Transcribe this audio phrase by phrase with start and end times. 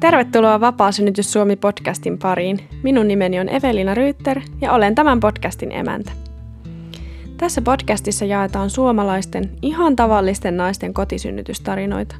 [0.00, 2.58] Tervetuloa Vapaa synnytys Suomi-podcastin pariin.
[2.82, 6.12] Minun nimeni on Evelina Ryytter ja olen tämän podcastin emäntä.
[7.36, 12.16] Tässä podcastissa jaetaan suomalaisten, ihan tavallisten naisten kotisynnytystarinoita.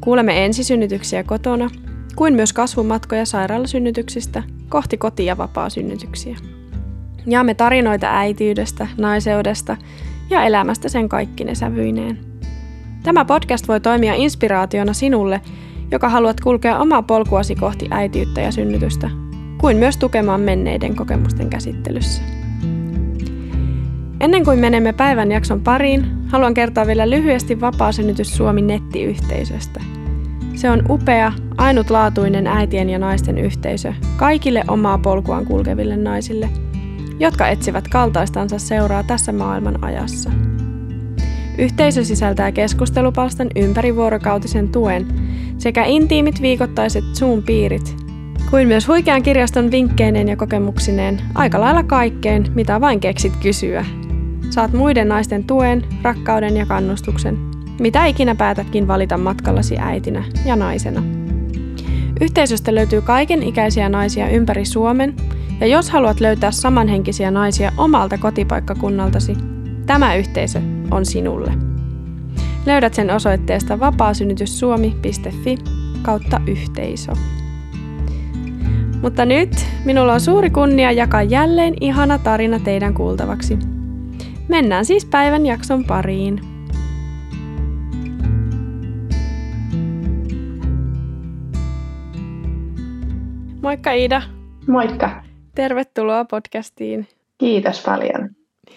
[0.00, 1.70] Kuulemme ensisynnytyksiä kotona,
[2.16, 6.36] kuin myös kasvumatkoja sairaalasynnytyksistä kohti koti- ja vapaa-synnytyksiä.
[7.26, 9.76] Jaamme tarinoita äitiydestä, naiseudesta
[10.30, 12.18] ja elämästä sen kaikkine sävyineen.
[13.02, 15.40] Tämä podcast voi toimia inspiraationa sinulle,
[15.90, 19.10] joka haluat kulkea omaa polkuasi kohti äitiyttä ja synnytystä,
[19.58, 22.22] kuin myös tukemaan menneiden kokemusten käsittelyssä.
[24.20, 29.80] Ennen kuin menemme päivän jakson pariin, haluan kertoa vielä lyhyesti Vapaa-synnytys Suomi nettiyhteisöstä.
[30.54, 36.48] Se on upea, ainutlaatuinen äitien ja naisten yhteisö kaikille omaa polkuaan kulkeville naisille,
[37.18, 40.30] jotka etsivät kaltaistansa seuraa tässä maailman ajassa.
[41.60, 45.06] Yhteisö sisältää keskustelupalstan ympärivuorokautisen tuen
[45.58, 47.96] sekä intiimit viikoittaiset Zoom-piirit,
[48.50, 53.84] kuin myös huikean kirjaston vinkkeineen ja kokemuksineen aika lailla kaikkeen, mitä vain keksit kysyä.
[54.50, 57.38] Saat muiden naisten tuen, rakkauden ja kannustuksen,
[57.80, 61.02] mitä ikinä päätätkin valita matkallasi äitinä ja naisena.
[62.20, 65.14] Yhteisöstä löytyy kaiken ikäisiä naisia ympäri Suomen,
[65.60, 69.36] ja jos haluat löytää samanhenkisiä naisia omalta kotipaikkakunnaltasi,
[69.86, 70.60] tämä yhteisö
[70.90, 71.52] on sinulle.
[72.66, 75.58] Löydät sen osoitteesta vapaasynnytyssuomi.fi
[76.02, 77.12] kautta yhteisö.
[79.02, 83.58] Mutta nyt minulla on suuri kunnia jakaa jälleen ihana tarina teidän kuultavaksi.
[84.48, 86.40] Mennään siis päivän jakson pariin.
[93.62, 94.22] Moikka Iida.
[94.68, 95.22] Moikka.
[95.54, 97.08] Tervetuloa podcastiin.
[97.38, 98.30] Kiitos paljon.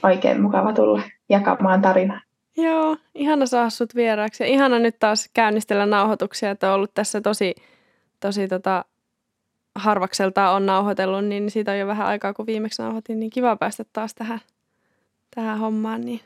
[0.03, 1.01] Oikein mukava tulla
[1.33, 2.21] jakamaan tarinaa.
[2.57, 4.43] Joo, ihana saada sut vieraaksi.
[4.43, 7.55] Ja ihana nyt taas käynnistellä nauhoituksia, että on ollut tässä tosi,
[8.19, 8.85] tosi tota,
[9.75, 13.83] harvakseltaan on nauhoitellut, niin siitä on jo vähän aikaa, kun viimeksi nauhoitin, niin kiva päästä
[13.93, 14.39] taas tähän,
[15.35, 16.01] tähän hommaan.
[16.01, 16.21] Niin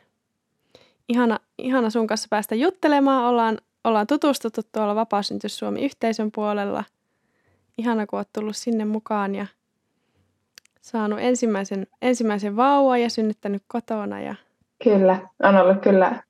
[1.09, 3.23] ihana, ihana sun kanssa päästä juttelemaan.
[3.23, 6.83] Ollaan, ollaan tutustuttu tuolla Vapaa Suomi-yhteisön puolella.
[7.77, 9.47] Ihana, kun oot tullut sinne mukaan ja
[10.81, 14.35] saanut ensimmäisen, ensimmäisen vauvan ja synnyttänyt kotona ja
[14.83, 16.23] Kyllä, on ollut kyllä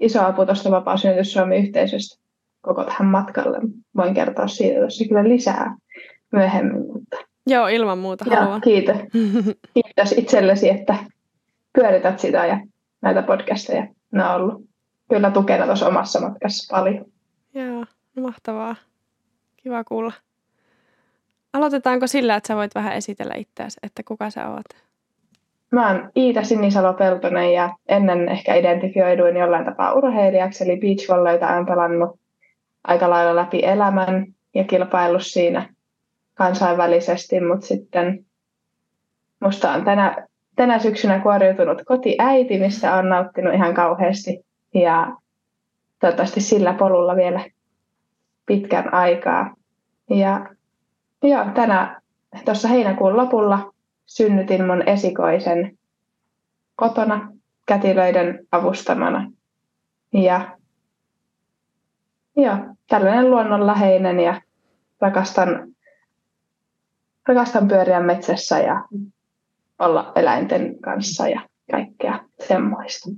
[0.00, 2.20] iso apu tuosta vapaa Suomi-yhteisöstä
[2.60, 3.58] koko tähän matkalle.
[3.96, 5.76] Voin kertoa siitä tuossa kyllä lisää
[6.32, 6.86] myöhemmin.
[6.92, 7.16] Mutta...
[7.46, 8.60] Joo, ilman muuta haluan.
[8.60, 8.96] kiitos.
[9.74, 10.96] kiitos itsellesi, että
[11.72, 12.60] pyörität sitä ja
[13.02, 13.86] näitä podcasteja.
[14.10, 14.64] Ne on ollut
[15.10, 17.04] kyllä tukena tuossa omassa matkassa paljon.
[17.54, 17.84] Joo,
[18.20, 18.76] mahtavaa.
[19.56, 20.12] Kiva kuulla.
[21.52, 24.89] Aloitetaanko sillä, että sä voit vähän esitellä itseäsi, että kuka sä oot?
[25.70, 32.20] Mä oon Iita Sinisalo-Peltonen ja ennen ehkä identifioiduin jollain tapaa urheilijaksi, eli beachvolleyta olen pelannut
[32.84, 35.74] aika lailla läpi elämän ja kilpaillut siinä
[36.34, 38.24] kansainvälisesti, mutta sitten
[39.40, 40.26] musta on tänä,
[40.56, 44.44] tänä syksynä kuoriutunut kotiäiti, mistä on nauttinut ihan kauheasti
[44.74, 45.16] ja
[46.00, 47.40] toivottavasti sillä polulla vielä
[48.46, 49.54] pitkän aikaa.
[50.10, 50.46] Ja
[51.22, 52.00] joo, tänä
[52.44, 53.69] tuossa heinäkuun lopulla
[54.10, 55.78] synnytin mun esikoisen
[56.76, 57.32] kotona
[57.66, 59.32] kätilöiden avustamana.
[60.12, 60.58] Ja
[62.36, 62.56] joo,
[62.88, 64.40] tällainen luonnonläheinen ja
[65.00, 65.48] rakastan,
[67.26, 68.84] rakastan pyöriä metsässä ja
[69.78, 71.40] olla eläinten kanssa ja
[71.70, 73.10] kaikkea semmoista.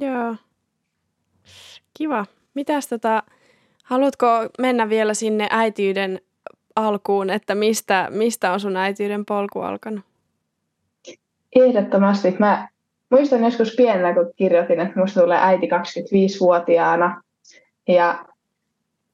[0.00, 0.36] Joo.
[1.98, 2.26] Kiva.
[2.54, 3.22] Mitäs tota,
[3.84, 4.26] haluatko
[4.58, 6.20] mennä vielä sinne äitiyden
[6.76, 10.04] alkuun, että mistä, mistä on sun äitiyden polku alkanut?
[11.56, 12.36] Ehdottomasti.
[12.38, 12.68] Mä
[13.10, 17.22] muistan joskus pienenä, kun kirjoitin, että musta tulee äiti 25-vuotiaana.
[17.88, 18.24] Ja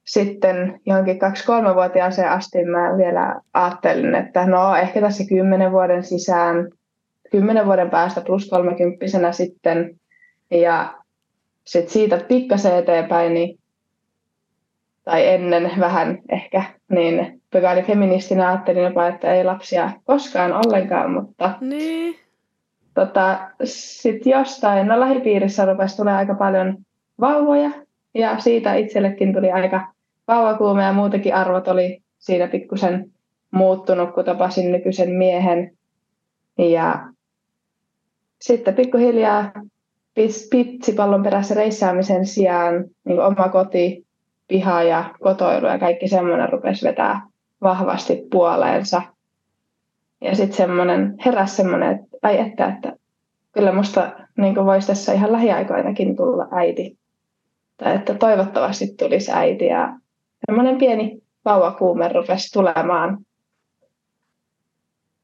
[0.04, 6.68] sitten johonkin 2-3-vuotiaaseen asti mä vielä ajattelin, että no ehkä tässä 10 vuoden sisään,
[7.30, 10.00] 10 vuoden päästä plus 30 sitten.
[10.50, 10.94] Ja
[11.64, 13.58] sitten siitä pikkasen eteenpäin, niin,
[15.04, 17.42] tai ennen vähän ehkä, niin
[17.86, 22.16] feministinä, ajattelin jopa, että ei lapsia koskaan ollenkaan, mutta niin.
[22.94, 26.78] tota, sitten jostain, no lähipiirissä rupesi tulee aika paljon
[27.20, 27.70] vauvoja,
[28.14, 29.92] ja siitä itsellekin tuli aika
[30.28, 33.12] vauvakuume, ja muutenkin arvot oli siinä pikkusen
[33.50, 35.76] muuttunut, kun tapasin nykyisen miehen.
[36.58, 37.08] Ja
[38.40, 39.52] sitten pikkuhiljaa
[40.50, 44.06] pitsipallon perässä reissaamisen sijaan niin oma koti,
[44.48, 47.20] piha ja kotoilu ja kaikki semmoinen rupesi vetää
[47.62, 49.02] vahvasti puoleensa.
[50.20, 52.92] Ja sitten semmoinen, heräsi semmoinen, että ai että, että
[53.52, 56.98] kyllä musta niin voisi tässä ihan lähiaikoinakin tulla äiti.
[57.76, 59.66] Tai että toivottavasti tulisi äiti.
[59.66, 59.98] Ja
[60.46, 63.18] semmoinen pieni vauvakuume rupesi tulemaan.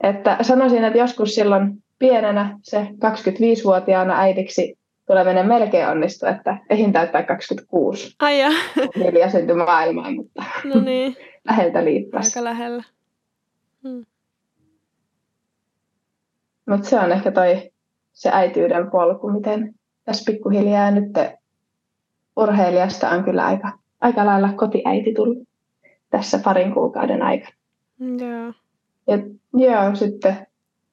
[0.03, 7.23] Että sanoisin, että joskus silloin pienenä se 25-vuotiaana äidiksi tuleminen melkein onnistui, että ehin täyttää
[7.23, 8.17] 26.
[8.21, 8.51] Ai ja.
[8.97, 12.27] Hilja syntyi maailmaan, mutta No niin, läheltä liippas.
[12.27, 12.83] aika lähellä.
[13.83, 14.07] Hmm.
[16.69, 17.71] Mutta se on ehkä toi
[18.13, 19.75] se äityyden polku, miten
[20.05, 21.13] tässä pikkuhiljaa nyt
[22.37, 25.49] urheilijasta on kyllä aika, aika lailla kotiäiti tullut
[26.11, 27.57] tässä parin kuukauden aikana.
[27.99, 28.53] Joo.
[29.07, 29.19] Ja
[29.55, 30.47] joo, sitten,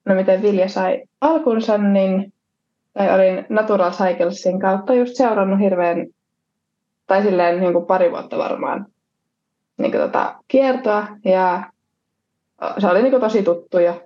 [0.06, 2.34] no miten Vilja sai alkunsa, niin
[2.94, 6.08] tai olin Natural Cyclesin kautta just seurannut hirveän,
[7.08, 8.86] tai silleen niin kuin pari vuotta varmaan,
[9.80, 11.64] niin kuin tota, kiertoa, ja
[12.78, 14.04] se oli niin kuin tosi tuttu jo.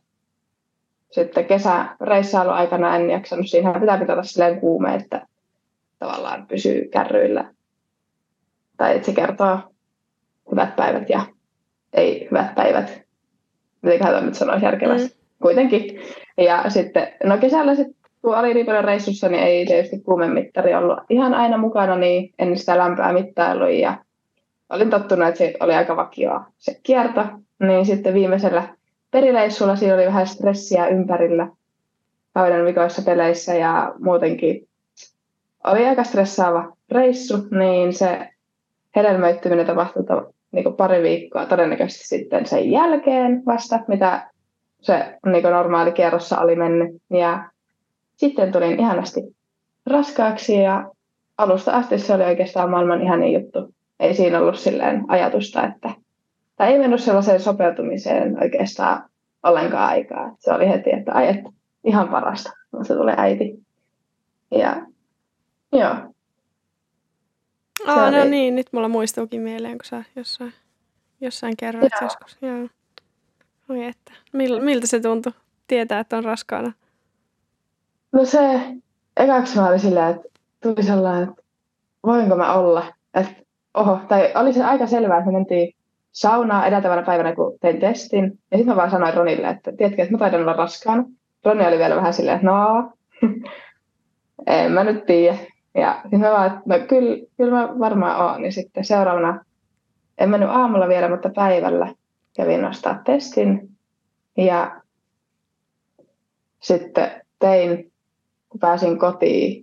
[1.12, 5.28] Sitten kesäreissailu aikana en jaksanut, siinä pitää pitää silleen kuume, että
[6.00, 7.54] tavallaan pysyy kärryillä.
[8.78, 9.60] Tai että se kertoo
[10.52, 11.26] hyvät päivät ja
[11.94, 13.02] ei hyvät päivät.
[13.82, 15.08] Mitenköhän tämä nyt sanoisi järkevästi.
[15.08, 15.24] Mm.
[15.42, 16.00] Kuitenkin.
[16.38, 21.00] Ja sitten, no kesällä sitten, kun oli niin paljon reissussa, niin ei tietysti kuumemittari ollut
[21.10, 23.68] ihan aina mukana, niin en sitä lämpöä mittailu.
[23.68, 23.98] Ja
[24.74, 27.22] olin tottunut, että se oli aika vakioa se kierto.
[27.60, 28.76] Niin sitten viimeisellä
[29.12, 31.48] perileissulla siinä oli vähän stressiä ympärillä
[32.34, 34.68] kauden vikoissa peleissä ja muutenkin
[35.64, 38.30] oli aika stressaava reissu, niin se
[38.96, 44.30] hedelmöittyminen tapahtui niin pari viikkoa todennäköisesti sitten sen jälkeen vasta, mitä
[44.82, 47.02] se niin normaali kierrossa oli mennyt.
[47.10, 47.50] Ja
[48.16, 49.22] sitten tulin ihanasti
[49.86, 50.92] raskaaksi ja
[51.38, 53.73] alusta asti se oli oikeastaan maailman ihanin juttu.
[54.00, 55.90] Ei siinä ollut silleen ajatusta, että
[56.56, 59.10] tai ei mennyt sellaiseen sopeutumiseen oikeastaan
[59.44, 60.36] ollenkaan aikaa.
[60.40, 61.50] Se oli heti, että ai, että
[61.84, 63.60] ihan parasta, kun se tulee äiti.
[64.52, 64.86] Ja
[65.72, 65.96] joo.
[67.88, 68.30] Aa, no oli...
[68.30, 70.54] niin, nyt mulla muistuukin mieleen, kun sä jossain,
[71.22, 72.04] jossain kerroit joo.
[72.04, 72.38] joskus.
[72.42, 72.68] Joo.
[73.70, 74.12] Oi että.
[74.34, 75.34] Mil, miltä se tuntui
[75.68, 76.72] tietää, että on raskaana?
[78.12, 78.62] No se,
[79.18, 80.28] ekaksi mä olin silleen, että
[80.64, 81.44] tuli sellainen, että
[82.06, 82.94] voinko mä olla.
[83.14, 83.43] Että,
[83.74, 85.74] oho, tai oli se aika selvää, että me mentiin
[86.12, 88.24] saunaa edeltävänä päivänä, kun tein testin.
[88.24, 91.04] Ja sitten mä vaan sanoin Ronille, että tiedätkö, että mä taidan olla raskaana.
[91.46, 92.92] Roni oli vielä vähän silleen, että no,
[94.48, 95.38] en mä nyt tiedä.
[95.76, 98.42] Ja sitten mä vaan, että no kyllä, kyllä mä varmaan oon.
[98.42, 99.46] Niin sitten seuraavana,
[100.18, 101.94] en mennyt aamulla vielä, mutta päivällä
[102.36, 103.70] kävin nostaa testin.
[104.38, 104.82] Ja
[106.60, 107.92] sitten tein,
[108.50, 109.63] kun pääsin kotiin.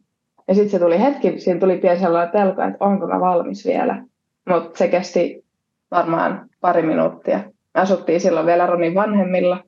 [0.50, 4.02] Ja sitten se tuli hetki, siinä tuli pieni sellainen pelko, että onko mä valmis vielä.
[4.48, 5.44] Mutta se kesti
[5.90, 7.38] varmaan pari minuuttia.
[7.74, 9.64] Me asuttiin silloin vielä Ronin vanhemmilla,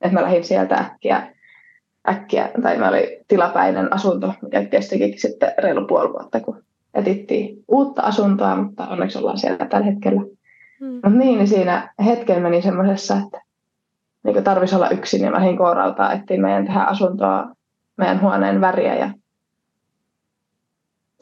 [0.00, 1.34] että mä lähdin sieltä äkkiä,
[2.08, 6.62] äkkiä tai mä oli tilapäinen asunto, mikä kestikin sitten reilu puoli vuotta, kun
[6.94, 10.20] etittiin uutta asuntoa, mutta onneksi ollaan siellä tällä hetkellä.
[10.80, 10.92] Hmm.
[10.92, 13.42] Mutta niin, niin siinä hetken meni semmoisessa, että
[14.24, 17.46] niin tarvisi olla yksin, ja mä lähdin kooralta etsiä meidän tähän asuntoa,
[17.96, 19.10] meidän huoneen väriä ja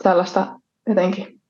[0.02, 0.46] tällaista
[0.88, 1.40] jotenkin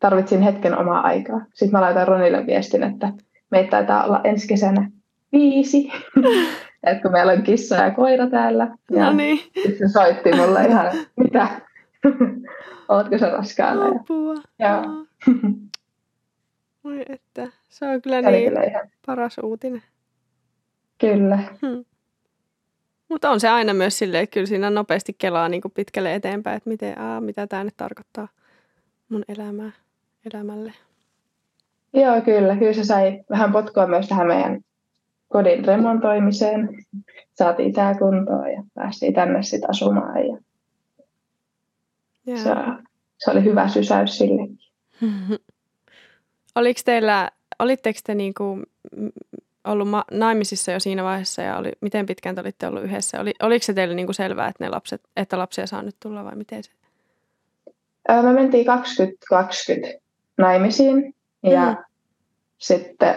[0.00, 1.40] tarvitsin hetken omaa aikaa.
[1.54, 3.12] Sitten mä laitan Ronille viestin, että
[3.50, 4.90] meitä taitaa olla ensi kesänä
[5.32, 5.92] viisi.
[6.86, 8.76] että kun meillä on kissa ja koira täällä.
[8.90, 9.38] Ja no niin.
[9.38, 11.48] sitten se soitti mulle ihan, mitä?
[12.88, 13.86] Oletko se raskaana?
[13.86, 14.34] Apua.
[14.58, 14.82] Ja,
[16.84, 18.88] Oi että, se on kyllä niin kyllä ihan...
[19.06, 19.82] paras uutinen.
[20.98, 21.36] Kyllä.
[21.36, 21.84] Hmm.
[23.10, 26.56] Mutta on se aina myös silleen, että kyllä siinä nopeasti kelaa niin kuin pitkälle eteenpäin,
[26.56, 28.28] että miten, aa, mitä tämä nyt tarkoittaa
[29.08, 29.70] mun elämää
[30.34, 30.72] elämälle.
[31.92, 32.56] Joo, kyllä.
[32.56, 34.60] Kyllä se sai vähän potkua myös tähän meidän
[35.28, 36.68] kodin remontoimiseen.
[37.34, 40.26] Saatiin tämä kuntoon ja päästiin tänne sitten asumaan.
[40.26, 40.36] Ja
[42.36, 42.50] se,
[43.18, 44.58] se, oli hyvä sysäys sillekin.
[46.54, 48.62] Oliko teillä, olitteko te niinku
[49.64, 53.20] ollut ma- naimisissa jo siinä vaiheessa ja oli, miten pitkään te olitte ollut yhdessä?
[53.20, 56.36] Oli, oliko se teille niinku selvää, että, ne lapset, että lapsia saa nyt tulla vai
[56.36, 56.70] miten se?
[58.08, 60.00] Me mentiin 2020
[60.38, 61.76] naimisiin ja mm.
[62.58, 63.14] sitten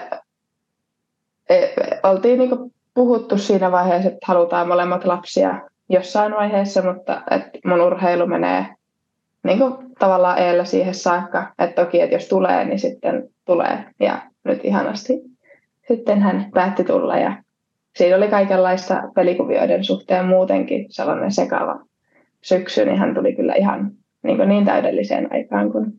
[1.50, 1.68] e,
[2.04, 8.28] oltiin niinku puhuttu siinä vaiheessa, että halutaan molemmat lapsia jossain vaiheessa, mutta että mun urheilu
[8.28, 8.66] menee
[9.44, 13.86] niin kuin tavallaan eellä siihen saakka, että toki, että jos tulee, niin sitten tulee.
[14.00, 15.33] Ja nyt ihanasti
[15.88, 17.44] sitten hän päätti tulla ja
[17.96, 21.86] siinä oli kaikenlaista pelikuvioiden suhteen muutenkin sellainen sekava
[22.42, 23.92] syksy, niin hän tuli kyllä ihan
[24.24, 25.94] niin, niin täydelliseen aikaan kuin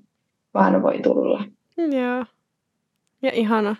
[0.54, 1.44] vaan voi tulla.
[1.76, 2.24] Joo.
[3.22, 3.76] Ja ihana.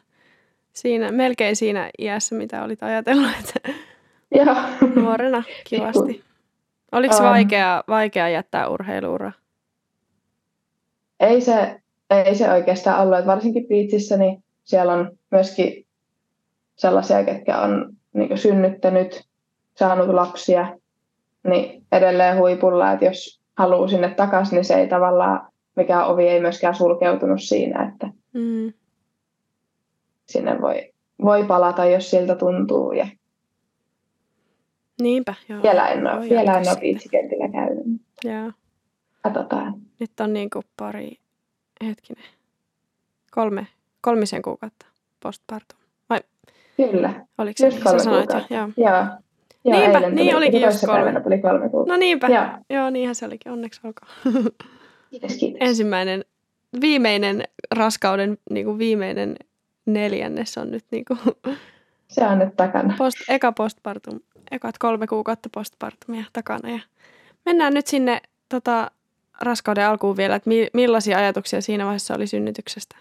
[0.72, 3.70] Siinä, melkein siinä iässä, mitä olit ajatellut, että
[4.34, 4.56] Joo.
[5.02, 6.22] nuorena kivasti.
[6.92, 9.32] Oliko um, vaikea, vaikea jättää urheiluura?
[11.20, 11.80] Ei se,
[12.10, 13.26] ei se oikeastaan ollut.
[13.26, 15.86] Varsinkin Piitsissä, niin siellä on myöskin
[16.76, 19.24] sellaisia, ketkä on niin synnyttänyt,
[19.74, 20.78] saanut lapsia,
[21.48, 26.40] niin edelleen huipulla, että jos haluaa sinne takaisin, niin se ei tavallaan, mikä ovi ei
[26.40, 28.72] myöskään sulkeutunut siinä, että mm.
[30.26, 30.92] sinne voi,
[31.24, 32.92] voi palata, jos siltä tuntuu.
[32.92, 33.06] Ja
[35.00, 35.62] Niinpä, joo.
[35.62, 37.84] Vielä en ole, vielä en ole viitsikentillä käynyt.
[38.24, 38.52] Joo.
[39.22, 39.74] Katsotaan.
[40.00, 41.18] Nyt on niin kuin pari,
[41.84, 42.24] hetkinen,
[43.30, 43.66] kolme,
[44.00, 44.86] kolmisen kuukautta
[45.22, 45.78] postpartum.
[46.76, 47.14] Kyllä.
[47.38, 48.54] Oliko se, just kolme sä sanoit kuukautta.
[48.54, 48.68] Joo.
[48.76, 49.06] Joo.
[49.64, 51.20] Joo, niinpä, eilen niin tuli, olikin just kolme.
[51.20, 51.92] tuli kolme kuukautta.
[51.92, 52.44] No niinpä, Joo.
[52.70, 52.90] joo.
[52.90, 54.12] niinhän se olikin, onneksi olkoon.
[55.10, 55.68] Kiitos, kiitos.
[55.68, 56.24] Ensimmäinen,
[56.80, 59.36] viimeinen raskauden niin kuin viimeinen
[59.86, 61.18] neljännes on nyt niin kuin
[62.08, 62.94] Se on nyt takana.
[62.98, 66.70] post, eka postpartum, ekat kolme kuukautta postpartumia takana.
[66.70, 66.80] Ja
[67.44, 68.90] mennään nyt sinne tota,
[69.40, 72.96] raskauden alkuun vielä, että mi, millaisia ajatuksia siinä vaiheessa oli synnytyksestä?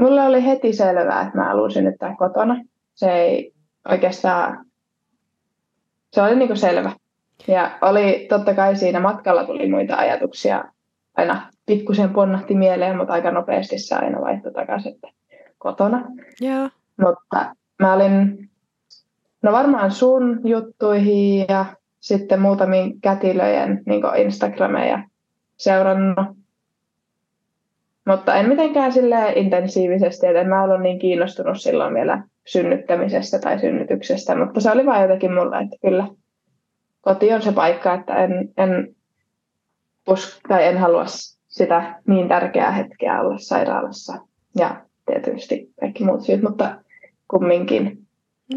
[0.00, 2.64] Mulle oli heti selvää, että mä haluan synnyttää kotona.
[2.94, 3.52] Se ei
[3.88, 4.66] oikeastaan,
[6.12, 6.92] se oli niinku selvä.
[7.48, 10.64] Ja oli totta kai siinä matkalla tuli muita ajatuksia.
[11.16, 15.08] Aina pikkusen ponnahti mieleen, mutta aika nopeasti se aina vaihtoi takaisin, että
[15.58, 16.04] kotona.
[16.40, 16.68] Joo.
[17.00, 18.48] Mutta mä olin,
[19.42, 21.64] no varmaan sun juttuihin ja
[22.00, 25.02] sitten muutamiin kätilöjen niin Instagrameja
[25.56, 26.39] seurannut.
[28.06, 33.58] Mutta en mitenkään sille intensiivisesti, että en mä ollut niin kiinnostunut silloin vielä synnyttämisestä tai
[33.58, 36.06] synnytyksestä, mutta se oli vain jotenkin mulle, että kyllä
[37.00, 38.94] koti on se paikka, että en, en,
[40.10, 41.04] usk- tai en halua
[41.48, 44.18] sitä niin tärkeää hetkeä olla sairaalassa.
[44.58, 46.82] Ja tietysti kaikki muut syyt, mutta
[47.28, 48.06] kumminkin.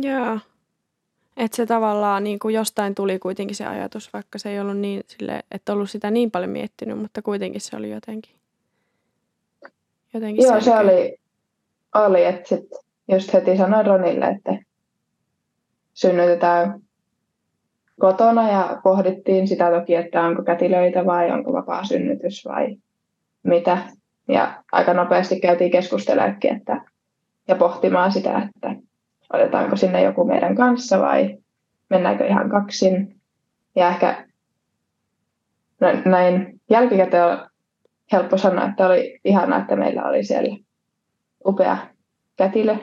[0.01, 0.39] Joo.
[1.37, 5.03] Että se tavallaan niin kuin jostain tuli kuitenkin se ajatus, vaikka se ei ollut niin
[5.07, 8.35] sille, että ollut sitä niin paljon miettinyt, mutta kuitenkin se oli jotenkin,
[10.13, 10.79] jotenkin Joo, se selkeä.
[10.79, 11.17] oli,
[11.95, 12.69] oli että sit
[13.11, 14.57] just heti sanoin Ronille, että
[15.93, 16.79] synnytetään
[17.99, 22.75] kotona ja pohdittiin sitä toki, että onko kätilöitä vai onko vapaa synnytys vai
[23.43, 23.77] mitä.
[24.27, 26.81] Ja aika nopeasti käytiin keskustelemaan, että,
[27.47, 28.75] ja pohtimaan sitä, että
[29.33, 31.37] otetaanko sinne joku meidän kanssa vai
[31.89, 33.15] mennäänkö ihan kaksin.
[33.75, 34.27] Ja ehkä
[35.79, 37.37] no, näin jälkikäteen
[38.11, 40.57] helppo sanoa, että oli ihanaa, että meillä oli siellä
[41.45, 41.77] upea
[42.37, 42.75] kätilö,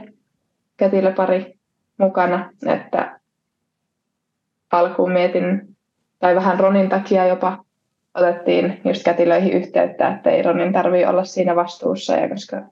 [0.77, 1.55] kätilöpari
[1.99, 3.21] mukana, että
[4.73, 5.77] alkuun mietin,
[6.19, 7.65] tai vähän Ronin takia jopa
[8.15, 12.63] otettiin just kätilöihin yhteyttä, että ei Ronin tarvitse olla siinä vastuussa, ja koska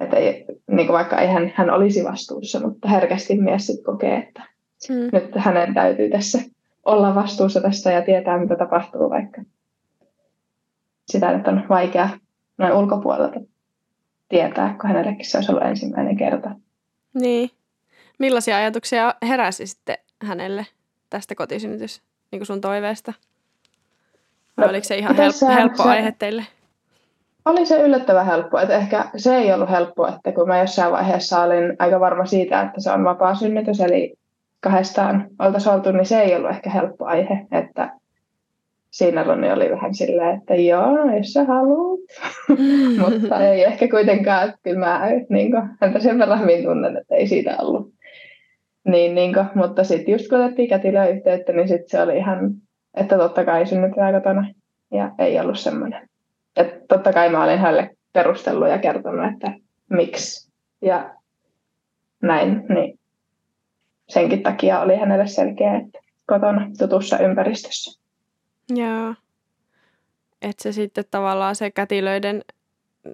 [0.00, 4.16] että ei, niin kuin vaikka ei hän, hän olisi vastuussa, mutta herkästi mies sit kokee,
[4.16, 4.54] että
[4.88, 5.08] Mm.
[5.12, 6.38] nyt hänen täytyy tässä
[6.84, 9.42] olla vastuussa tästä ja tietää, mitä tapahtuu, vaikka
[11.06, 12.08] sitä nyt on vaikea
[12.58, 13.40] noin ulkopuolelta
[14.28, 16.50] tietää, kun hänellekin se olisi ollut ensimmäinen kerta.
[17.14, 17.50] Niin.
[18.18, 20.66] Millaisia ajatuksia heräsi sitten hänelle
[21.10, 23.12] tästä kotisynnytys niin kuin sun toiveesta?
[24.56, 26.44] Vai No, oliko se ihan helppo, helppo se- aihe teille?
[27.44, 31.42] Oli se yllättävän helppo, että ehkä se ei ollut helppo, että kun mä jossain vaiheessa
[31.42, 34.14] olin aika varma siitä, että se on vapaa synnytys, eli
[34.60, 37.90] kahdestaan oltaisiin oltu, niin se ei ollut ehkä helppo aihe, että
[38.94, 42.00] siinä Ronni oli vähän silleen, että joo, no jos sä haluat,
[43.10, 47.14] mutta ei ehkä kuitenkaan, että kyllä mä niin kuin, häntä sen verran hyvin tunnen, että
[47.14, 47.94] ei siitä ollut.
[48.84, 52.50] Niin, niin kuin, mutta sitten just kun otettiin kätilöä yhteyttä, niin sitten se oli ihan,
[52.96, 54.48] että totta kai synnytetään kotona
[54.90, 56.08] ja ei ollut semmoinen.
[56.56, 59.52] Että totta kai mä olin hänelle perustellut ja kertonut, että
[59.90, 61.14] miksi ja
[62.22, 62.98] näin, niin
[64.08, 68.03] senkin takia oli hänelle selkeä, että kotona tutussa ympäristössä.
[68.68, 69.14] Joo.
[70.42, 72.44] Että se sitten tavallaan se kätilöiden,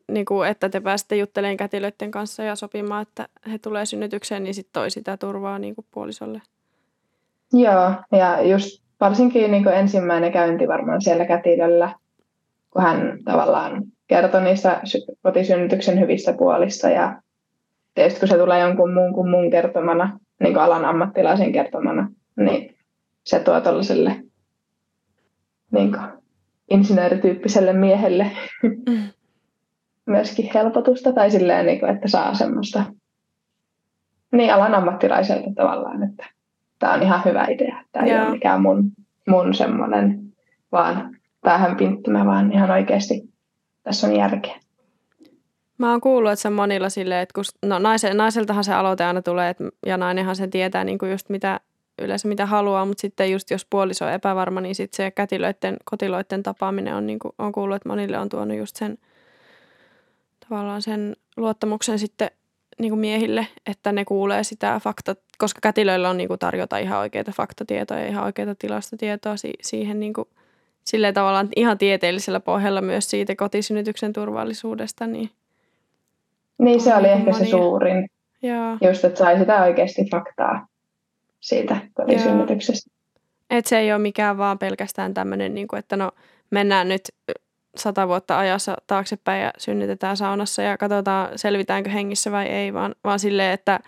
[0.09, 4.55] niin kuin, että te pääsette juttelemaan kätilöiden kanssa ja sopimaan, että he tulee synnytykseen, niin
[4.55, 6.43] sitten toi sitä turvaa niin kuin puolisolle.
[7.53, 11.95] Joo, ja just varsinkin niin kuin ensimmäinen käynti varmaan siellä kätilöllä,
[12.71, 17.23] kun hän tavallaan kertoi niistä sy- kotisynnytyksen hyvistä puolista ja
[17.95, 22.77] tietysti kun se tulee jonkun muun kuin mun kertomana, niin kuin alan ammattilaisen kertomana, niin
[23.25, 24.23] se tuo tuollaiselle
[25.73, 26.03] niin kuin
[26.71, 28.31] insinöörityyppiselle miehelle
[28.63, 29.09] Mm.
[30.07, 32.85] myöskin helpotusta tai silleen, niin kuin, että saa semmoista
[34.33, 36.27] niin alan ammattilaiselta tavallaan, että
[36.79, 37.85] tämä on ihan hyvä idea.
[37.93, 38.23] Tämä ei Joo.
[38.23, 38.93] ole mikään mun,
[39.29, 40.21] mun semmoinen
[40.73, 43.29] vaan päähän pinttymä, vaan ihan oikeasti
[43.83, 44.57] tässä on järkeä.
[45.79, 49.05] Mä oon kuullut, että se on monilla silleen, että kun, no naise, naiseltahan se aloite
[49.05, 51.61] aina tulee, että, ja nainenhan sen tietää niin kuin just mitä
[52.01, 56.43] yleensä mitä haluaa, mutta sitten just jos puoliso on epävarma, niin sitten se kätilöiden, kotiloiden
[56.43, 58.99] tapaaminen on, niin kuin, on kuullut, että monille on tuonut just sen
[60.49, 62.31] tavallaan sen luottamuksen sitten
[62.79, 66.99] niin kuin miehille, että ne kuulee sitä fakta, koska kätilöillä on niin kuin tarjota ihan
[66.99, 70.29] oikeita faktatietoja ja ihan oikeita tilastotietoa si- siihen niin kuin,
[70.85, 75.07] silleen tavallaan ihan tieteellisellä pohjalla myös siitä kotisynnytyksen turvallisuudesta.
[75.07, 75.31] Niin,
[76.59, 77.39] niin se oli ehkä monia.
[77.45, 78.11] se suurin.
[78.43, 78.79] Joo.
[78.81, 80.67] Just, että sai sitä oikeasti faktaa
[81.41, 82.91] siitä kotisynnytyksestä.
[83.51, 86.13] Et se ei ole mikään vaan pelkästään tämmöinen, niin että no
[86.51, 87.03] mennään nyt
[87.77, 93.19] sata vuotta ajassa taaksepäin ja synnytetään saunassa ja katsotaan selvitäänkö hengissä vai ei, vaan, vaan
[93.19, 93.81] silleen, että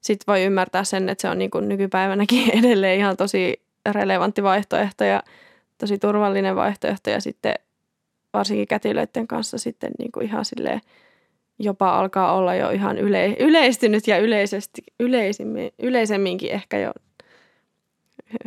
[0.00, 5.04] sitten voi ymmärtää sen, että se on niin kuin nykypäivänäkin edelleen ihan tosi relevantti vaihtoehto
[5.04, 5.22] ja
[5.78, 7.54] tosi turvallinen vaihtoehto ja sitten
[8.32, 10.80] varsinkin kätilöiden kanssa sitten niin kuin ihan silleen
[11.58, 16.92] jopa alkaa olla jo ihan yle, yleistynyt ja yleisesti, yleisemmin, yleisemminkin ehkä jo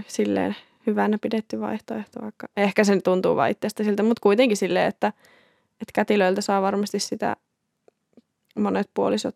[0.07, 0.55] silleen
[0.87, 5.07] hyvänä pidetty vaihtoehto, vaikka ehkä sen tuntuu vain itsestä siltä, mutta kuitenkin silleen, että,
[5.71, 7.35] että kätilöiltä saa varmasti sitä
[8.59, 9.35] monet puolisot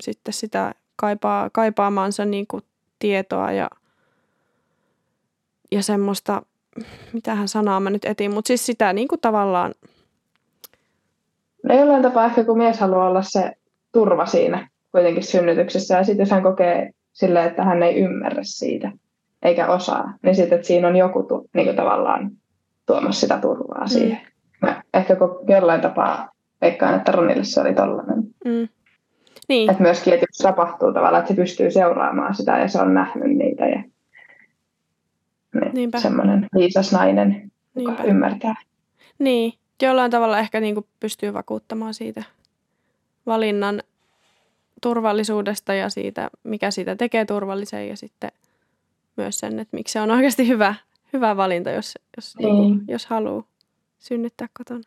[0.00, 2.64] sitten sitä kaipaa, kaipaamansa niin kuin
[2.98, 3.70] tietoa ja,
[5.72, 6.42] ja semmoista,
[7.12, 9.74] mitähän sanaa mä nyt etin, mutta siis sitä niin kuin tavallaan.
[11.62, 13.52] No jollain tapaa ehkä kun mies haluaa olla se
[13.92, 18.92] turva siinä kuitenkin synnytyksessä ja sitten jos hän kokee silleen, että hän ei ymmärrä siitä,
[19.42, 22.30] eikä osaa, niin sitten, että siinä on joku tu, niin kuin tavallaan
[22.86, 23.88] tuomassa sitä turvaa mm.
[23.88, 24.20] siihen.
[24.62, 25.16] Mä ehkä
[25.48, 26.28] jollain tapaa
[26.60, 28.22] veikkaan, että Ronille se oli tollainen.
[28.44, 28.68] Mm.
[29.48, 29.70] Niin.
[29.70, 33.36] Että myöskin, että jos tapahtuu tavallaan, että se pystyy seuraamaan sitä ja se on nähnyt
[33.36, 33.82] niitä ja
[35.72, 37.92] niin semmoinen viisas nainen, Niinpä.
[37.92, 38.54] joka ymmärtää.
[39.18, 39.52] Niin,
[39.86, 42.22] jollain tavalla ehkä niin kuin pystyy vakuuttamaan siitä
[43.26, 43.82] valinnan
[44.82, 48.32] turvallisuudesta ja siitä, mikä siitä tekee turvallisen ja sitten–
[49.16, 50.74] myös sen, että miksi se on oikeasti hyvä,
[51.12, 52.60] hyvä valinta, jos, jos, niin.
[52.60, 53.42] Niin, jos haluaa
[53.98, 54.80] synnyttää kotona.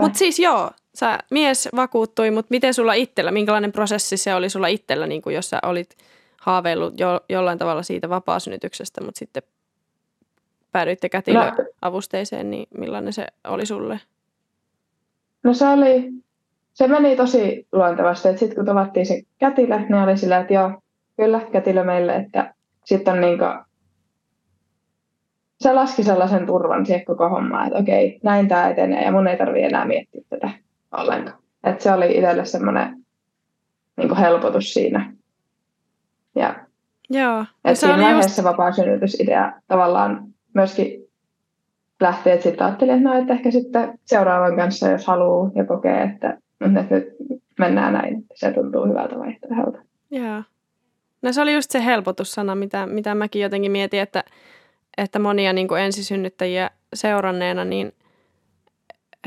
[0.00, 4.66] Mutta siis joo, sä mies vakuuttui, mutta miten sulla itsellä, minkälainen prosessi se oli sulla
[4.66, 5.96] itsellä, niin kuin jos sä olit
[6.40, 9.42] haaveillut jo, jollain tavalla siitä vapaasynnytyksestä, mutta sitten
[10.72, 12.50] päädyitte kätilöavusteeseen, no.
[12.50, 14.00] niin millainen se oli sulle?
[15.42, 16.10] No se oli,
[16.72, 20.82] se meni tosi luontevasti, että sitten kun tavattiin se kätilö, niin oli sillä, että joo,
[21.16, 23.58] kyllä kätilö meille, että sitten on niin kuin
[25.60, 29.36] se laski sellaisen turvan siihen koko hommaan, että okei, näin tämä etenee ja mun ei
[29.36, 30.50] tarvitse enää miettiä tätä
[30.92, 31.38] ollenkaan.
[31.64, 32.96] Että se oli itselle semmoinen
[33.96, 35.12] niin helpotus siinä.
[36.34, 36.66] Ja,
[37.10, 37.40] Joo.
[37.40, 38.52] että se siinä oli vaiheessa just...
[38.52, 40.24] vapaa synnytysidea tavallaan
[40.54, 40.99] myöskin
[42.00, 46.02] lähtee, että sitten ajattelin, että no, että ehkä sitten seuraavan kanssa, jos haluaa ja kokee,
[46.02, 46.38] että,
[46.80, 49.78] että nyt mennään näin, se tuntuu hyvältä vaihtoehdolta.
[50.10, 50.42] Joo.
[51.22, 54.24] No se oli just se helpotussana, mitä, mitä mäkin jotenkin mietin, että
[54.98, 57.92] että monia niin kuin ensisynnyttäjiä seuranneena, niin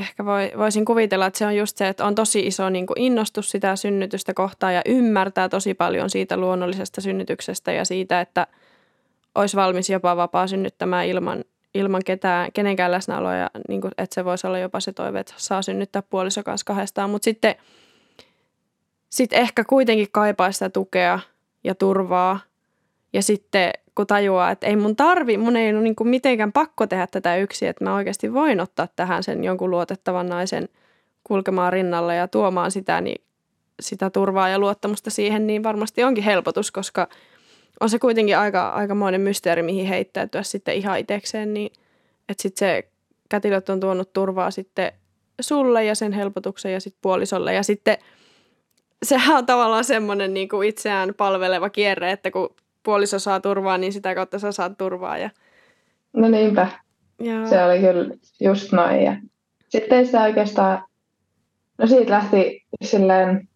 [0.00, 3.00] ehkä voi, voisin kuvitella, että se on just se, että on tosi iso niin kuin
[3.00, 8.46] innostus sitä synnytystä kohtaan ja ymmärtää tosi paljon siitä luonnollisesta synnytyksestä ja siitä, että
[9.34, 14.24] olisi valmis jopa vapaa synnyttämään ilman, ilman ketään, kenenkään läsnäoloa ja niin kuin, että se
[14.24, 17.10] voisi olla jopa se toive, että saa synnyttää puoliso kanssa kahdestaan.
[17.10, 17.54] Mutta sitten
[19.10, 21.18] sit ehkä kuitenkin kaipaa sitä tukea
[21.64, 22.40] ja turvaa
[23.12, 26.86] ja sitten kun tajuaa, että ei mun tarvi, mun ei ole niin kuin mitenkään pakko
[26.86, 30.68] tehdä tätä yksin, että mä oikeasti voin ottaa tähän sen jonkun luotettavan naisen
[31.24, 33.24] kulkemaan rinnalla ja tuomaan sitä, niin
[33.80, 37.08] sitä turvaa ja luottamusta siihen, niin varmasti onkin helpotus, koska
[37.80, 41.72] on se kuitenkin aika, aikamoinen mysteeri, mihin heittäytyä sitten ihan itsekseen, niin
[42.28, 42.88] että sitten se
[43.28, 44.92] kätilöt on tuonut turvaa sitten
[45.40, 47.98] sulle ja sen helpotuksen ja sitten puolisolle ja sitten
[49.02, 53.92] sehän on tavallaan semmoinen niin kuin itseään palveleva kierre, että kun puoliso saa turvaa, niin
[53.92, 55.18] sitä kautta sä saat turvaa.
[55.18, 55.30] Ja...
[56.12, 56.68] No niinpä.
[57.20, 57.46] Joo.
[57.46, 59.02] Se oli kyllä just noin.
[59.02, 59.16] Ja
[59.68, 60.84] sitten sitä oikeastaan,
[61.78, 63.48] no siitä lähti silleen,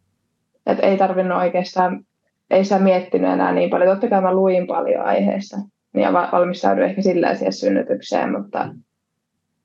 [0.67, 2.07] että ei tarvinnut oikeastaan,
[2.51, 3.91] ei sitä miettinyt enää niin paljon.
[3.91, 5.57] Totta kai mä luin paljon aiheesta
[5.95, 8.69] ja valmistauduin ehkä sillä siihen synnytykseen, mutta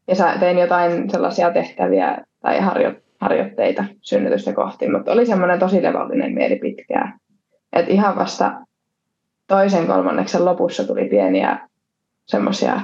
[0.08, 6.34] ja tein jotain sellaisia tehtäviä tai harjo, harjoitteita synnytystä kohti, mutta oli semmoinen tosi levollinen
[6.34, 7.20] mieli pitkään.
[7.74, 8.62] Et ihan vasta
[9.48, 11.68] toisen kolmanneksen lopussa tuli pieniä
[12.26, 12.82] semmoisia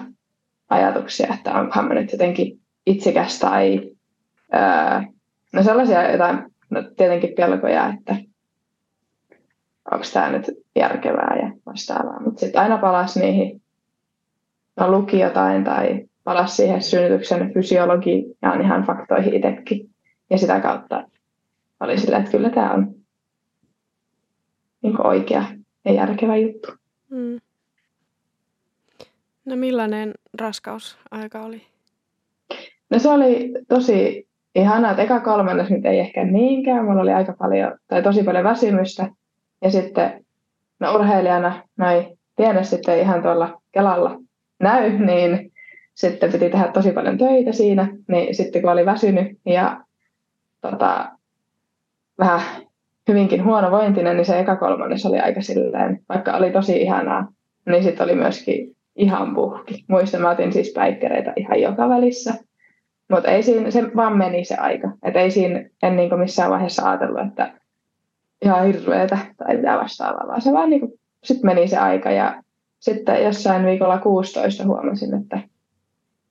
[0.69, 3.91] ajatuksia, että onkohan mä nyt jotenkin itsikäs tai
[4.51, 5.07] ää,
[5.53, 6.37] no sellaisia jotain,
[6.69, 8.15] no tietenkin pelkoja, että
[9.91, 12.21] onko tämä nyt järkevää ja vastaavaa.
[12.21, 13.61] Mutta sitten aina palasi niihin,
[14.79, 19.89] no luki jotain tai palasi siihen synnytyksen fysiologiaan ihan faktoihin itsekin.
[20.29, 21.03] Ja sitä kautta
[21.79, 22.95] oli sillä, että kyllä tämä on
[24.81, 25.43] niin oikea
[25.85, 26.71] ja järkevä juttu.
[27.09, 27.39] Mm.
[29.45, 31.61] No millainen raskausaika oli?
[32.89, 36.85] No se oli tosi ihanaa, että eka kolmannes nyt ei ehkä niinkään.
[36.85, 39.09] Mulla oli aika paljon, tai tosi paljon väsymystä.
[39.61, 40.25] Ja sitten
[40.79, 44.19] no urheilijana noin pienessä sitten ihan tuolla Kelalla
[44.59, 45.51] näy, niin
[45.93, 47.87] sitten piti tehdä tosi paljon töitä siinä.
[48.07, 49.81] Niin sitten kun oli väsynyt ja
[50.61, 51.11] tota,
[52.19, 52.41] vähän
[53.07, 57.27] hyvinkin huonovointinen, niin se eka kolmannes oli aika silleen, vaikka oli tosi ihanaa,
[57.65, 59.85] niin sitten oli myöskin ihan puhki.
[59.87, 62.33] Muistan, mä otin siis päikkereitä ihan joka välissä.
[63.11, 64.91] Mutta ei siinä, se vaan meni se aika.
[65.03, 67.58] Et ei siinä, en niinku missään vaiheessa ajatellut, että
[68.41, 72.43] ihan hirveetä tai mitä vastaavaa, vaan se vaan niinku, sitten meni se aika ja
[72.79, 75.39] sitten jossain viikolla 16 huomasin, että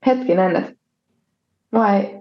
[0.06, 0.72] hetkinen, että
[1.72, 2.20] mä, ei,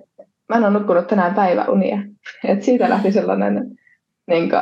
[0.49, 1.97] mä en ole nukkunut tänään päiväunia.
[2.47, 3.77] Et siitä lähti sellainen
[4.27, 4.61] niin kuin,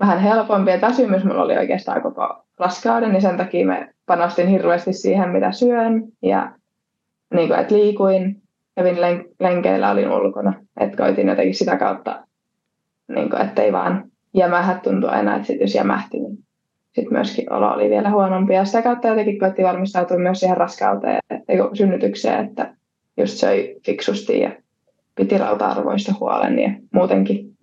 [0.00, 0.70] vähän helpompi.
[0.70, 5.52] Ja väsymys mulla oli oikeastaan koko raskauden, niin sen takia me panostin hirveästi siihen, mitä
[5.52, 6.02] syön.
[6.22, 6.52] Ja
[7.34, 8.42] niin kuin, että liikuin,
[8.76, 10.54] kävin len- lenkeillä, olin ulkona.
[10.80, 12.26] Että koitin jotenkin sitä kautta,
[13.08, 16.38] niin kuin, ettei vaan jämähä tuntua enää, että sit jos jämähti, niin
[16.92, 18.54] sitten myöskin olo oli vielä huonompi.
[18.54, 21.20] Ja sitä kautta jotenkin koitti valmistautua myös siihen raskauteen,
[21.72, 22.74] synnytykseen, että
[23.16, 24.50] just söi fiksusti ja
[25.14, 27.56] piti rauta-arvoista huolen ja muutenkin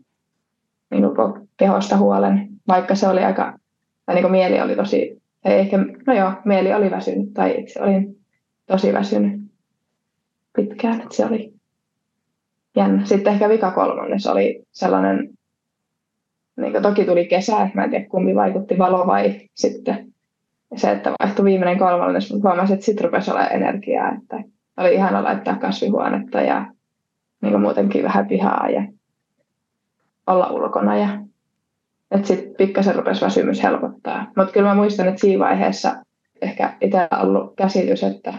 [0.91, 3.57] niin kuin kehosta huolen, vaikka se oli aika,
[4.05, 7.81] tai niin kuin mieli oli tosi, ei ehkä, no joo, mieli oli väsynyt, tai itse
[7.81, 8.17] olin
[8.65, 9.41] tosi väsynyt
[10.55, 11.53] pitkään, että se oli
[12.75, 13.05] jännä.
[13.05, 15.29] Sitten ehkä vika kolmannes oli sellainen,
[16.61, 20.13] niin toki tuli kesä, että mä en tiedä kumpi vaikutti, valo vai sitten
[20.75, 24.43] se, että vaihtui viimeinen kolmannes, mutta huomasin, että sitten rupesi olla energiaa, että
[24.77, 26.65] oli ihana laittaa kasvihuonetta ja
[27.41, 28.83] niin muutenkin vähän pihaa ja
[30.27, 31.07] olla ulkona ja
[32.11, 34.27] että sitten pikkasen rupesi väsymys helpottaa.
[34.37, 35.95] Mutta kyllä mä muistan, että siinä vaiheessa
[36.41, 38.33] ehkä itse ollut käsitys, että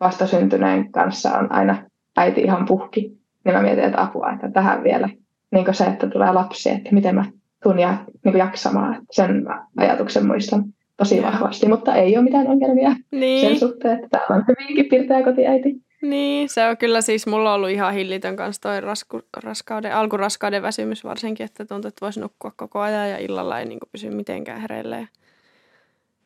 [0.00, 3.18] vastasyntyneen kanssa on aina äiti ihan puhki.
[3.44, 5.08] Niin mä mietin, että apua, että tähän vielä
[5.54, 7.24] niin se, että tulee lapsi, että miten mä
[7.62, 9.02] tuun ja, niin jaksamaan.
[9.10, 9.44] Sen
[9.76, 10.64] ajatuksen muistan
[10.96, 13.48] tosi vahvasti, mutta ei ole mitään ongelmia niin.
[13.48, 15.84] sen suhteen, että täällä on hyvinkin pirteä kotiäiti.
[16.02, 20.62] Niin, se on kyllä siis, mulla on ollut ihan hillitön kanssa toi rasku, raskauden, alkuraskauden
[20.62, 24.60] väsymys varsinkin, että tuntuu, että voisi nukkua koko ajan ja illalla ei niin pysy mitenkään
[24.60, 25.06] hereillä.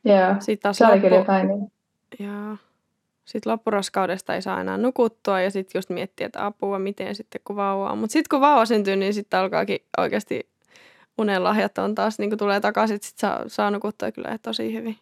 [0.05, 1.73] Joo, Sitten taas se loppu, oli kyllä jotain niin.
[2.19, 2.57] Joo.
[3.29, 7.57] Sitten loppuraskaudesta ei saa enää nukuttua ja sitten just miettiä, että apua, miten sitten kun
[7.57, 7.99] vauva on.
[7.99, 10.49] Mutta sitten kun vauva syntyy, niin sitten alkaakin oikeasti
[11.19, 14.97] unenlahjat on taas, niin kuin tulee takaisin, että sit saa, saa nukuttua kyllä tosi hyvin.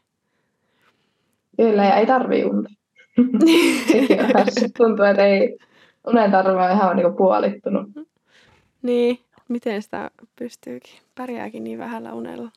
[1.57, 2.71] Kyllä, ja ei tarvii unta.
[4.79, 5.59] tuntuu, että ei
[6.07, 7.89] unen tarve on ihan niin puolittunut.
[8.83, 10.99] Niin, miten sitä pystyykin?
[11.15, 12.51] Pärjääkin niin vähällä unella.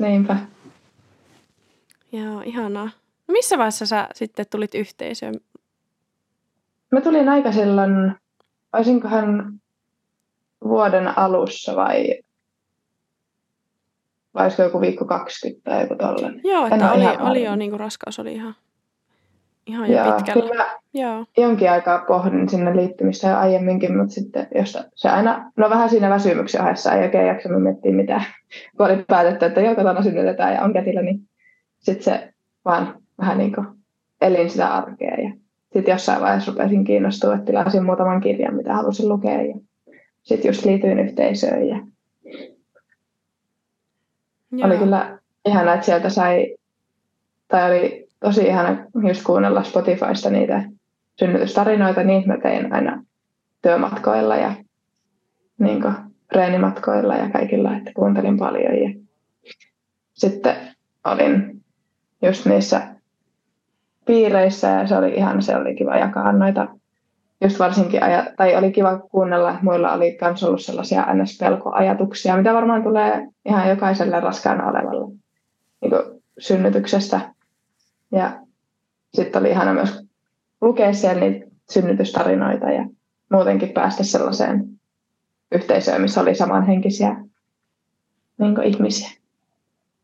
[0.00, 0.36] Niinpä.
[2.12, 2.90] Joo, ihanaa.
[3.28, 5.34] No missä vaiheessa sä sitten tulit yhteisöön?
[6.92, 8.14] Mä tulin aika silloin,
[8.72, 9.60] olisinkohan
[10.64, 12.18] vuoden alussa vai
[14.34, 16.40] vai olisiko joku viikko 20 tai joku tollainen.
[16.44, 18.54] Joo, että oli, oli jo niin kuin raskaus oli ihan
[19.66, 20.42] Ihan jo Joo, pitkällä.
[20.42, 21.24] Kyllä Joo.
[21.36, 26.10] jonkin aikaa pohdin sinne liittymistä jo aiemminkin, mutta sitten jos se aina, no vähän siinä
[26.10, 28.24] väsymyksen ohessa ei oikein jaksanut miettiä mitään,
[28.76, 31.20] kun oli päätetty, että joo, kotona synnytetään ja on kätillä, niin
[31.78, 32.32] sitten se
[32.64, 33.66] vaan vähän niin kuin
[34.20, 35.32] elin sitä arkea ja
[35.72, 39.54] sitten jossain vaiheessa rupesin kiinnostua, että tilasin muutaman kirjan, mitä halusin lukea ja
[40.22, 41.86] sitten just liityin yhteisöön ja
[44.52, 44.68] Joo.
[44.68, 46.56] oli kyllä ihana, että sieltä sai,
[47.48, 50.62] tai oli tosi ihana just kuunnella Spotifysta niitä
[51.18, 53.04] synnytystarinoita, niin mä tein aina
[53.62, 54.54] työmatkoilla ja
[55.58, 55.94] niin kuin,
[56.32, 58.78] treenimatkoilla ja kaikilla, että kuuntelin paljon.
[58.78, 58.94] Ja
[60.12, 60.56] sitten
[61.04, 61.62] olin
[62.22, 62.94] just niissä
[64.06, 66.68] piireissä ja se oli ihan, se oli kiva jakaa noita,
[67.40, 72.54] just varsinkin, aja, tai oli kiva kuunnella, että muilla oli myös ollut sellaisia ns-pelkoajatuksia, mitä
[72.54, 75.16] varmaan tulee ihan jokaiselle raskaana olevalle
[75.80, 75.92] niin
[76.38, 77.20] synnytyksestä.
[78.12, 78.40] Ja
[79.14, 80.06] sitten oli ihana myös
[80.60, 82.86] lukea siellä niitä synnytystarinoita ja
[83.32, 84.64] muutenkin päästä sellaiseen
[85.52, 87.24] yhteisöön, missä oli samanhenkisiä
[88.38, 89.10] niin ihmisiä.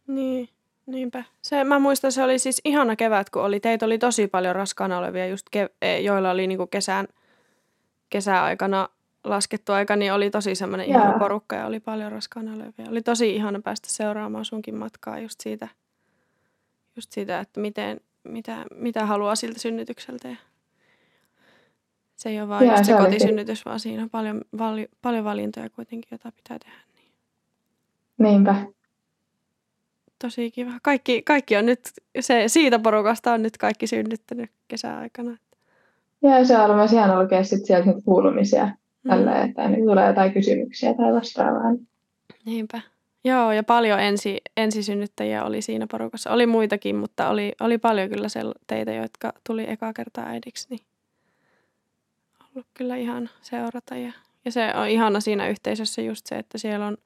[0.07, 0.49] Niin,
[0.91, 1.25] niinpä.
[1.43, 4.99] Se, mä muistan, se oli siis ihana kevät, kun oli, teitä oli tosi paljon raskaana
[4.99, 7.07] olevia, just ke, e, joilla oli niin kesän,
[8.11, 8.89] kesäaikana
[9.25, 12.91] laskettu aika, niin oli tosi semmoinen ihana porukka ja oli paljon raskaana olevia.
[12.91, 15.69] Oli tosi ihana päästä seuraamaan sunkin matkaa just siitä–
[16.97, 20.29] just siitä, että miten, mitä, mitä haluaa siltä synnytykseltä.
[20.29, 20.37] Ja
[22.17, 25.71] se ei ole vain just se, se kotisynnytys, vaan siinä on paljon, vali, paljon valintoja
[25.71, 26.77] kuitenkin, jota pitää tehdä.
[26.95, 27.13] Niin.
[28.19, 28.67] Niinpä.
[30.23, 30.71] Tosi kiva.
[30.83, 31.81] Kaikki, kaikki on nyt,
[32.21, 35.37] se, siitä porukasta on nyt kaikki synnyttänyt kesäaikana.
[36.23, 39.11] Ja se on myös ihan lukea sit sieltä nyt kuulumisia mm.
[39.11, 41.73] tällä, että niin tulee jotain kysymyksiä tai vastaavaa.
[42.45, 42.81] Niinpä.
[43.25, 46.31] Joo, ja paljon ensi, ensisynnyttäjiä oli siinä porukassa.
[46.31, 48.29] Oli muitakin, mutta oli, oli paljon kyllä
[48.67, 50.67] teitä, jotka tuli eka kertaa äidiksi.
[50.71, 50.81] Niin
[52.55, 53.97] ollut kyllä ihan seurata.
[53.97, 54.13] Ja,
[54.45, 56.97] ja se on ihana siinä yhteisössä just se, että siellä on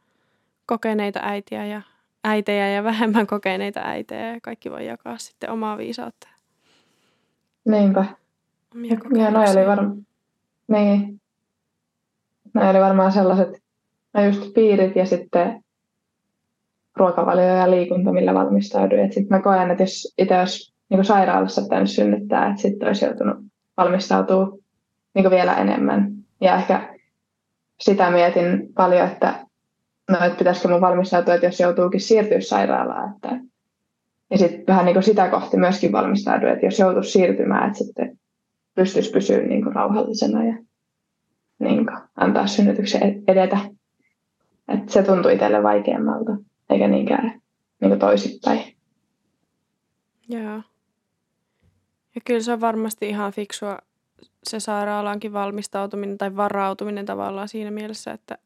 [0.67, 1.83] kokeneita äitiä ja
[2.25, 6.29] äitejä ja vähemmän kokeneita äitejä ja kaikki voi jakaa sitten omaa viisautta.
[7.65, 8.05] Niinpä.
[9.19, 9.95] Ja noi oli, varma,
[10.69, 11.21] niin.
[12.55, 13.63] noi oli varmaan sellaiset,
[14.15, 15.65] no just piirit ja sitten
[16.97, 19.13] ruokavalio ja liikunta, millä valmistauduin.
[19.13, 23.37] Sitten mä koen, että jos itse olisi niin sairaalassa pitänyt synnyttää, että sitten olisi joutunut
[23.77, 24.59] valmistautua
[25.15, 26.13] niin vielä enemmän.
[26.41, 26.95] Ja ehkä
[27.81, 29.47] sitä mietin paljon, että
[30.11, 33.41] no, että pitäisikö mun valmistautua, että jos joutuukin siirtyä sairaalaan, että
[34.31, 38.19] ja sitten vähän niin kuin sitä kohti myöskin valmistautua, että jos joutuisi siirtymään, että sitten
[38.75, 40.59] pystyisi pysyä niin kuin rauhallisena ja
[41.59, 43.59] niin kuin antaa synnytyksen e-, edetä.
[44.69, 46.33] Että se tuntui itselle vaikeammalta,
[46.71, 47.41] eikä niinkään
[47.81, 48.77] niin kuin toisipäin.
[50.29, 50.63] Joo.
[52.15, 53.79] Ja kyllä se on varmasti ihan fiksua
[54.45, 58.39] se sairaalaankin valmistautuminen tai varautuminen tavallaan siinä mielessä, että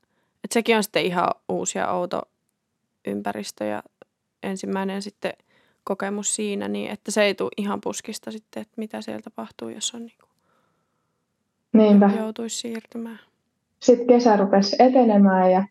[0.44, 2.22] et sekin on sitten ihan uusi ja outo
[3.06, 3.82] ympäristö ja
[4.42, 5.32] ensimmäinen sitten
[5.84, 9.94] kokemus siinä, niin että se ei tule ihan puskista sitten, että mitä siellä tapahtuu, jos
[9.94, 10.30] on niin kuin
[11.72, 12.10] Niinpä.
[12.18, 13.20] joutuisi siirtymään.
[13.80, 15.64] Sitten kesä rupesi etenemään ja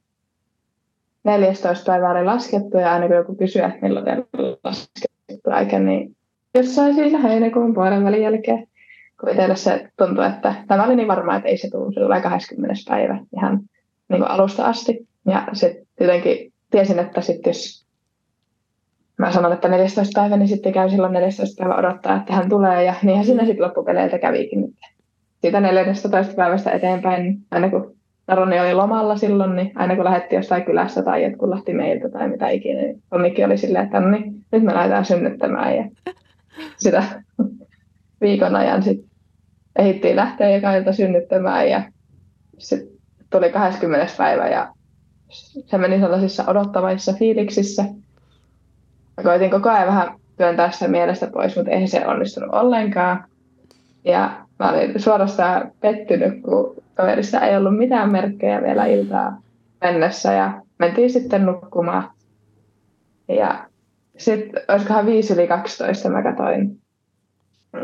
[1.23, 4.25] 14 päivää oli laskettu ja aina kun joku kysyy, että milloin teillä
[4.63, 6.15] laskettu aika, niin
[6.55, 8.67] jossain siinä heinäkuun puolen välin jälkeen,
[9.19, 12.21] kun itselle se tuntui, että tämä oli niin varmaa, että ei se tule, se tulee
[12.21, 12.75] 20.
[12.89, 13.59] päivä ihan
[14.09, 15.07] niin kuin alusta asti.
[15.25, 17.87] Ja sitten jotenkin tiesin, että sitten jos
[19.17, 22.83] mä sanon, että 14 päivä, niin sitten käy silloin 14 päivä odottaa, että hän tulee.
[22.83, 24.73] Ja niinhän siinä sitten loppupeleiltä kävikin.
[25.41, 30.65] Siitä 14 päivästä eteenpäin, aina kun Roni oli lomalla silloin, niin aina kun lähetti jostain
[30.65, 34.45] kylästä tai jotkut lähti meiltä tai mitä ikinä, niin Ronnikin oli silleen, että no niin,
[34.51, 35.75] nyt me lähdetään synnyttämään.
[35.75, 35.83] Ja
[36.83, 37.03] sitä
[38.21, 39.09] viikon ajan sitten
[39.75, 41.83] ehittiin lähteä joka ilta synnyttämään ja
[42.57, 42.96] sitten
[43.29, 44.13] tuli 20.
[44.17, 44.73] päivä ja
[45.65, 47.83] se meni sellaisissa odottavissa fiiliksissä.
[49.17, 53.25] Mä koitin koko ajan vähän työntää sitä mielestä pois, mutta ei se onnistunut ollenkaan.
[54.05, 59.41] Ja mä olin suorastaan pettynyt, kun kaverissa ei ollut mitään merkkejä vielä iltaa
[59.81, 62.11] mennessä ja mentiin sitten nukkumaan.
[63.27, 63.67] Ja
[64.17, 66.81] sitten olisikohan 5 yli 12 mä katsoin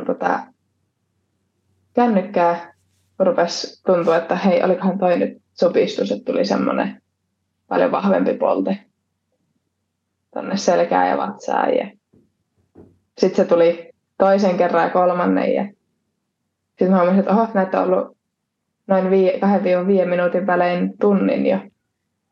[0.06, 0.40] tota,
[1.94, 2.73] kännykkää
[3.20, 7.02] rupesi tuntua, että hei, olikohan toi nyt supistus, että tuli semmoinen
[7.68, 8.78] paljon vahvempi polte
[10.34, 11.76] tuonne selkään ja vatsaan.
[11.76, 11.92] Ja
[13.18, 15.54] sitten se tuli toisen kerran ja kolmannen.
[15.54, 15.64] Ja
[16.70, 18.18] sitten mä huomasin, että oho, näitä on ollut
[18.88, 19.10] noin 2-5
[20.06, 21.58] minuutin välein tunnin jo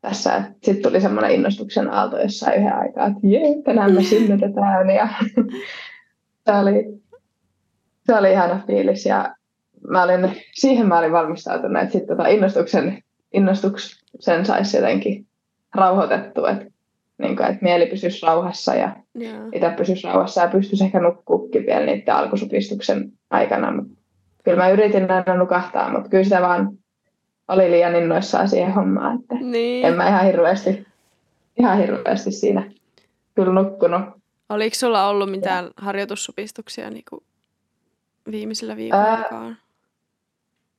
[0.01, 0.43] tässä.
[0.63, 4.89] Sitten tuli semmoinen innostuksen aalto jossain yhden aikaa, että jee, tänään me synnytetään.
[4.89, 5.07] Ja
[6.45, 7.01] se oli,
[8.05, 9.35] se oli ihana fiilis ja
[9.89, 15.25] mä olin, siihen mä olin valmistautunut, että sitten tota innostuksen, innostuksen saisi jotenkin
[15.75, 16.65] rauhoitettua, että,
[17.17, 19.47] niin kuin, että mieli pysyisi rauhassa ja yeah.
[19.53, 23.71] itse pysyisi rauhassa ja pystyisi ehkä nukkuukin vielä niiden alkusupistuksen aikana.
[23.71, 23.93] Mutta
[24.43, 26.69] kyllä mä yritin aina nukahtaa, mutta kyllä sitä vaan
[27.47, 29.85] oli liian innoissaan siihen hommaan, että niin.
[29.85, 30.85] en mä ihan hirveästi,
[31.59, 32.71] ihan hirveästi siinä
[33.35, 34.01] kyllä nukkunut.
[34.49, 35.71] Oliko sulla ollut mitään ja.
[35.77, 37.23] harjoitussupistuksia niin kuin
[38.31, 39.55] viimeisillä viikoilla?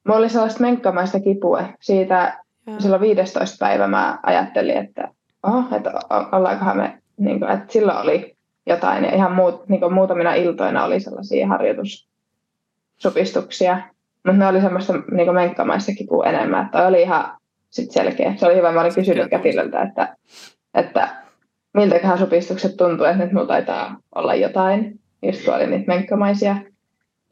[0.04, 1.64] Mulla oli sellaista menkkamaista kipua.
[1.80, 2.80] Siitä ja.
[2.80, 5.08] silloin 15 päivä mä ajattelin, että,
[5.42, 5.92] oh, että
[6.32, 8.36] ollaankohan me, niin kuin, että silloin oli
[8.66, 9.04] jotain.
[9.04, 13.80] Ja ihan muut, niin kuin muutamina iltoina oli sellaisia harjoitussupistuksia.
[14.26, 16.64] Mutta ne oli semmoista niin kuin menkkamaista kipua enemmän.
[16.64, 17.36] Että oli ihan
[17.70, 18.34] sit selkeä.
[18.36, 18.72] Se oli hyvä.
[18.72, 20.16] Mä olin kysynyt kätilöltä, että,
[20.74, 21.08] että
[21.74, 25.00] miltäköhän supistukset tuntuu, että nyt mulla taitaa olla jotain.
[25.22, 26.56] Just kun oli niitä menkkamaisia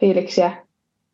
[0.00, 0.56] fiiliksiä.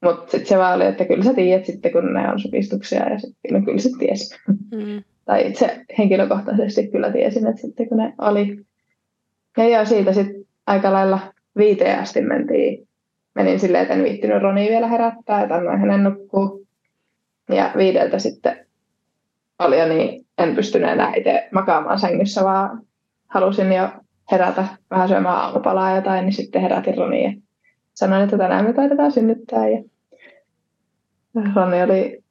[0.03, 3.19] Mutta sitten se vaan oli, että kyllä sä tiedät sitten, kun ne on supistuksia ja
[3.19, 4.39] sitten no kyllä sä ties.
[4.49, 5.03] Mm.
[5.25, 8.61] tai itse henkilökohtaisesti kyllä tiesin, että sitten kun ne oli.
[9.57, 11.19] Ja joo, siitä sitten aika lailla
[11.57, 12.89] viiteen asti mentiin.
[13.35, 16.67] Menin silleen, että en viittinyt Roni vielä herättää, että annoin hänen nukkuu.
[17.49, 18.67] Ja viideltä sitten
[19.59, 22.83] oli jo niin, en pystynyt enää itse makaamaan sängyssä, vaan
[23.27, 23.89] halusin jo
[24.33, 27.33] herätä vähän syömään aamupalaa jotain, niin sitten herätin Roni ja
[27.97, 29.69] sanoin, että tänään me taidetaan synnyttää.
[29.69, 29.83] Ja
[31.55, 32.25] Ronni oli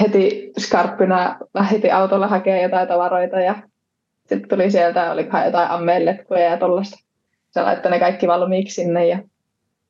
[0.00, 3.54] heti skarppina, lähti autolla hakemaan jotain tavaroita ja
[4.26, 6.96] sitten tuli sieltä, oli jotain ammelletkuja ja tuollaista.
[7.50, 9.18] Se laittoi ne kaikki valmiiksi sinne ja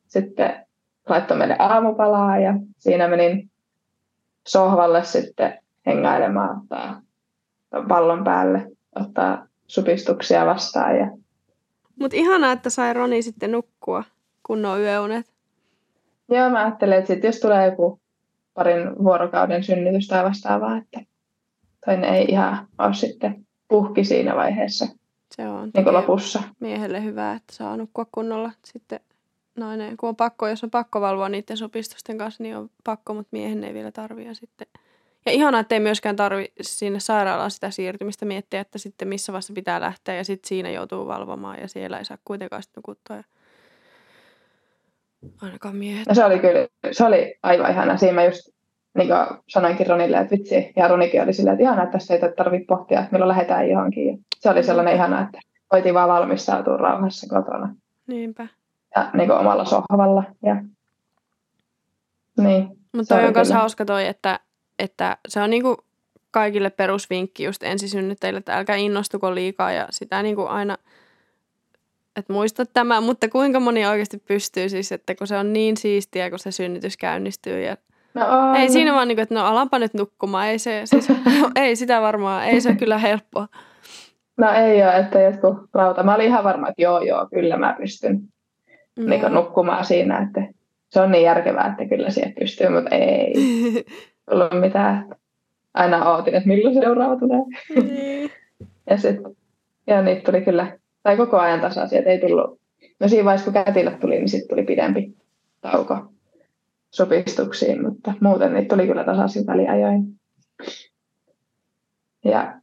[0.07, 0.67] sitten
[1.09, 3.51] laittoi meille aamupalaa ja siinä menin
[4.47, 7.01] sohvalle sitten hengailemaan ottaa
[7.89, 10.97] pallon päälle, ottaa supistuksia vastaan.
[10.97, 11.11] Ja...
[12.01, 14.05] Mutta ihanaa, että sai Roni sitten nukkua
[14.47, 15.33] kunnon yöunet.
[16.29, 18.01] Joo, mä ajattelen, että sit jos tulee joku
[18.55, 21.01] parin vuorokauden synnytys tai vastaavaa, että
[21.87, 24.87] toinen ei ihan ole sitten puhki siinä vaiheessa.
[25.37, 26.43] Se on niin lopussa.
[26.61, 29.01] miehelle hyvä, että saa nukkua kunnolla sitten
[29.57, 33.29] nainen, kun on pakko, jos on pakko valvoa niiden sopistusten kanssa, niin on pakko, mutta
[33.33, 34.67] miehen ei vielä tarvitse sitten.
[35.27, 39.53] Ja ihanaa, että ei myöskään tarvi sinne sairaalaan sitä siirtymistä miettiä, että sitten missä vaiheessa
[39.53, 43.17] pitää lähteä ja sitten siinä joutuu valvomaan ja siellä ei saa kuitenkaan sitten nukuttua.
[43.17, 43.25] Ja...
[45.43, 46.09] Ainakaan miehet.
[46.09, 47.97] No se oli kyllä, se oli aivan ihana.
[47.97, 48.55] Siinä mä just
[48.99, 52.21] niin kuin sanoinkin Ronille, että vitsi, ja Ronikin oli silleen, että ihanaa, että tässä ei
[52.37, 54.07] tarvitse pohtia, että milloin lähdetään johonkin.
[54.07, 55.39] Ja se oli sellainen ihana, että
[55.73, 57.75] voitiin vaan valmistautua rauhassa kotona.
[58.07, 58.47] Niinpä.
[58.97, 60.25] Ja niin kuin omalla sohvalla.
[60.43, 60.57] Ja...
[62.39, 64.41] Niin, Mutta toi on myös hauska toi, että,
[64.79, 65.85] että se on niinku
[66.31, 70.77] kaikille perusvinkki just ensisynnyttäjille, että älkää innostuko liikaa ja sitä niinku aina,
[72.17, 76.31] että muista tämä, mutta kuinka moni oikeasti pystyy siis, että kun se on niin siistiä,
[76.31, 77.77] kun se synnytys käynnistyy ja
[78.15, 78.57] No on.
[78.57, 80.49] Ei siinä vaan, niin kuin, että no alanpa nyt nukkumaan.
[80.49, 81.09] Ei, se, siis,
[81.57, 83.49] ei sitä varmaan, ei se kyllä helppoa.
[84.37, 86.03] No ei ole, että jotkut rauta.
[86.03, 88.21] Mä olin ihan varma, että joo joo, kyllä mä pystyn
[88.99, 89.05] no.
[89.09, 90.19] niin nukkumaan siinä.
[90.19, 90.53] Että
[90.91, 93.35] se on niin järkevää, että kyllä siihen pystyy, mutta ei
[94.31, 95.09] tullut mitään.
[95.75, 97.41] Aina ootin, että milloin seuraava tulee.
[97.83, 98.31] Niin.
[98.91, 99.37] ja sitten,
[99.87, 102.61] ja niitä tuli kyllä, tai koko ajan tasaisia, ei tullut.
[103.01, 105.17] No siinä vaiheessa, kun kätilö tuli, niin sitten tuli pidempi
[105.61, 105.97] tauko
[106.91, 110.03] sopistuksiin, mutta muuten niitä tuli kyllä tasaisin väliajoin.
[112.25, 112.61] Ja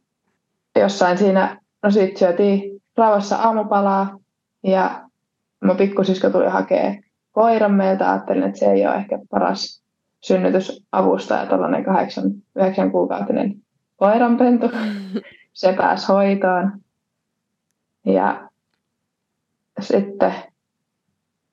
[0.76, 4.18] jossain siinä, no sitten syötiin rauhassa aamupalaa
[4.62, 5.08] ja
[5.64, 6.94] mun pikkusisko tuli hakea
[7.32, 8.10] koiran meiltä.
[8.10, 9.82] Ajattelin, että se ei ole ehkä paras
[10.20, 12.24] synnytysavustaja, tällainen kahdeksan,
[12.56, 13.54] yhdeksän kuukautinen
[13.96, 14.70] koiranpentu.
[15.52, 16.72] Se pääsi hoitoon.
[18.06, 18.48] Ja
[19.80, 20.34] sitten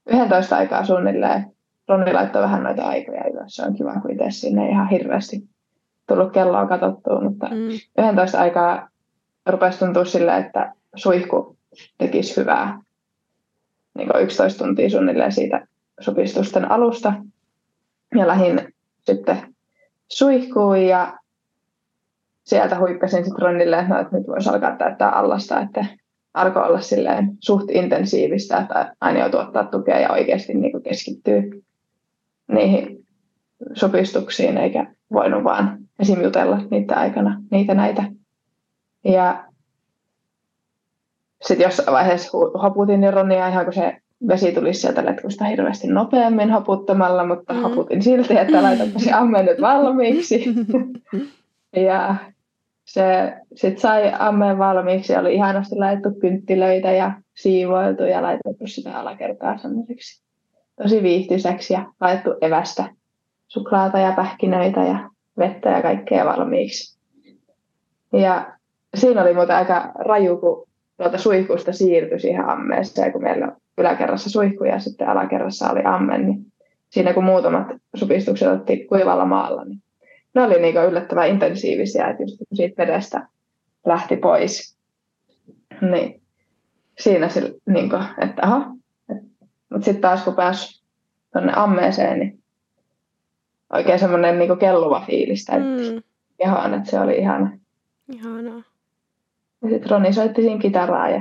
[0.05, 1.51] 11 aikaa suunnilleen
[1.87, 3.55] Ronni laittoi vähän noita aikoja ylös.
[3.55, 5.49] Se on kiva, kun itse sinne ihan hirveästi
[6.07, 8.07] tullut kelloa katsottua, mutta mm.
[8.09, 8.89] 11 aikaa
[9.45, 11.57] rupesi tuntua sille, että suihku
[11.97, 12.81] tekisi hyvää.
[13.97, 15.67] Niin 11 tuntia suunnilleen siitä
[15.99, 17.13] supistusten alusta.
[18.15, 19.55] Ja lähdin sitten
[20.07, 21.17] suihkuun ja
[22.43, 25.85] sieltä huikkasin sitten Ronnille, että, no, että nyt voisi alkaa täyttää allasta, että
[26.33, 31.63] alkoi olla silleen suht intensiivistä, että aina joutuu ottaa tukea ja oikeasti niin keskittyy
[32.51, 33.05] niihin
[33.73, 36.21] sopistuksiin, eikä voinut vaan esim.
[36.21, 38.03] jutella niitä aikana, niitä näitä.
[39.03, 39.45] Ja
[41.41, 46.49] sitten jossain vaiheessa haputin niin Ronia ihan kun se vesi tuli sieltä letkusta hirveästi nopeammin
[46.49, 47.61] haputtamalla, mutta mm.
[47.61, 50.45] haputin silti, että laitanpa se amme nyt valmiiksi.
[51.87, 52.15] ja
[52.93, 58.99] se sitten sai ammeen valmiiksi ja oli ihanasti laitettu kynttilöitä ja siivoiltu ja laitettu sitä
[58.99, 60.23] alakertaa semmoiseksi
[60.81, 62.85] tosi viihtyiseksi ja laitettu evästä,
[63.47, 66.99] suklaata ja pähkinöitä ja vettä ja kaikkea valmiiksi.
[68.13, 68.53] Ja
[68.95, 74.63] siinä oli muuten aika raju, kun tuolta suihkusta siirtyi siihen ammeeseen, kun meillä yläkerrassa suihku
[74.63, 76.45] ja sitten alakerrassa oli amme, niin
[76.89, 79.79] siinä kun muutamat supistukset otti kuivalla maalla, niin
[80.39, 83.27] ne oli niin yllättävän intensiivisiä, että just siitä vedestä
[83.85, 84.77] lähti pois.
[85.81, 86.21] Niin
[86.99, 88.71] siinä se, niin kuin, että aha,
[89.69, 90.83] mutta sitten taas kun pääsi
[91.33, 92.39] tuonne ammeeseen, niin
[93.73, 96.03] oikein semmoinen niin kelluva fiilis täytti mm.
[96.37, 97.57] kehoon, että se oli ihana.
[98.13, 98.63] Ihanaa.
[99.61, 101.19] Ja sitten Roni soitti siinä kitaraa ja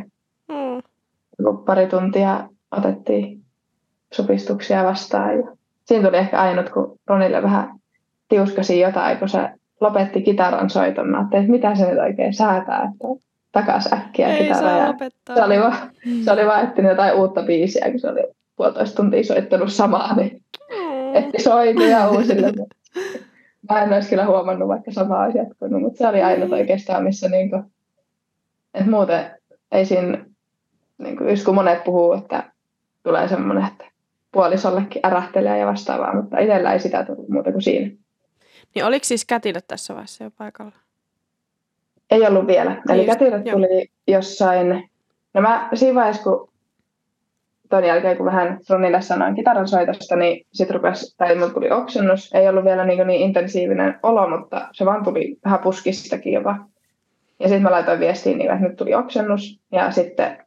[0.49, 1.59] mm.
[1.67, 3.45] pari tuntia otettiin
[4.13, 5.39] supistuksia vastaan.
[5.39, 7.78] Ja siinä tuli ehkä ainut, kun Ronille vähän
[8.29, 11.09] tiuskasi jotain, kun se lopetti kitaran soiton.
[11.09, 14.79] Mä että mitä se nyt oikein säätää, että takas äkkiä Ei kitaraa.
[14.79, 14.95] Ja
[15.35, 15.77] se oli vaan,
[16.25, 18.25] se oli vaan etsinyt jotain uutta biisiä, kun se oli
[18.57, 21.15] puolitoista tuntia soittanut samaa, niin mm.
[21.15, 22.53] etti soituja uusille.
[23.71, 27.29] Mä en olisi kyllä huomannut, vaikka sama olisi jatkunut, mutta se oli aina oikeastaan, missä
[27.29, 27.63] niin kuin,
[28.75, 29.31] että muuten
[29.73, 30.25] ei siinä,
[30.99, 32.43] niin kuin, just kun monet puhuu, että
[33.03, 33.85] tulee semmoinen, että
[34.33, 37.97] puolisollekin ärähtelee ja vastaavaa, mutta itsellä ei sitä tullut muuta kuin siinä.
[38.75, 40.73] Niin oliko siis kätilöt tässä vaiheessa jo paikalla?
[42.11, 42.83] Ei ollut vielä.
[42.89, 44.91] Eli niin kätilöt tuli jossain,
[45.35, 46.49] no mä siinä vaiheessa, kun
[47.69, 52.31] ton jälkeen, kun vähän Ronille sanoin kitaran soitosta, niin sitten rupesi, tai mulla tuli oksennus.
[52.35, 56.57] Ei ollut vielä niin, niin intensiivinen olo, mutta se vaan tuli vähän puskistakin jopa.
[57.41, 59.61] Ja sitten mä laitoin viestiin, niin, että nyt tuli oksennus.
[59.73, 60.39] Ja sitten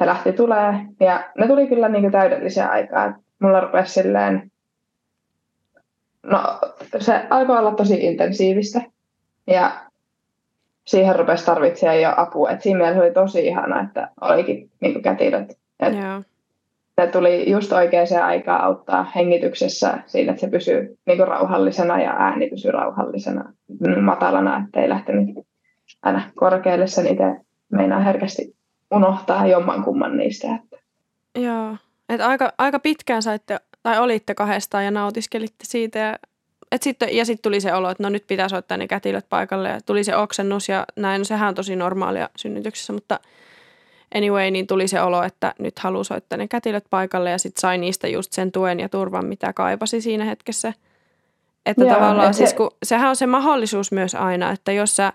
[0.00, 0.74] he lähti tulee.
[1.00, 3.14] Ja ne tuli kyllä niin täydellisiä aikaa.
[3.38, 4.50] Mulla rupesi silleen,
[6.22, 6.58] no
[7.00, 8.82] se alkoi olla tosi intensiivistä.
[9.46, 9.72] Ja
[10.86, 12.50] siihen rupesi tarvitsemaan jo apua.
[12.50, 15.50] Et siinä mielessä oli tosi ihana, että olikin niin kätilöt.
[15.80, 16.24] Et yeah.
[16.96, 22.50] Ne tuli just oikeaan aikaan auttaa hengityksessä siinä, että se pysyy niin rauhallisena ja ääni
[22.50, 23.52] pysyy rauhallisena,
[24.00, 25.46] matalana, ettei lähtenyt
[26.02, 26.86] aina korkealle.
[26.86, 27.24] Sen itse
[27.72, 28.56] meinaa herkästi
[28.90, 30.48] unohtaa jomman kumman niistä.
[30.54, 30.76] Että.
[31.38, 31.76] Joo,
[32.08, 36.18] että aika, aika pitkään saitte, tai olitte kahdestaan ja nautiskelitte siitä ja
[36.72, 39.68] et sitten, ja sitten tuli se olo, että no nyt pitää soittaa ne kätilöt paikalle
[39.68, 41.20] ja tuli se oksennus ja näin.
[41.20, 43.20] No sehän on tosi normaalia synnytyksessä, mutta
[44.14, 47.78] anyway, niin tuli se olo, että nyt haluaa soittaa ne kätilöt paikalle ja sitten sai
[47.78, 50.72] niistä just sen tuen ja turvan, mitä kaipasi siinä hetkessä.
[51.66, 55.12] Että Joo, tavallaan et siis, kun, sehän on se mahdollisuus myös aina, että jos sä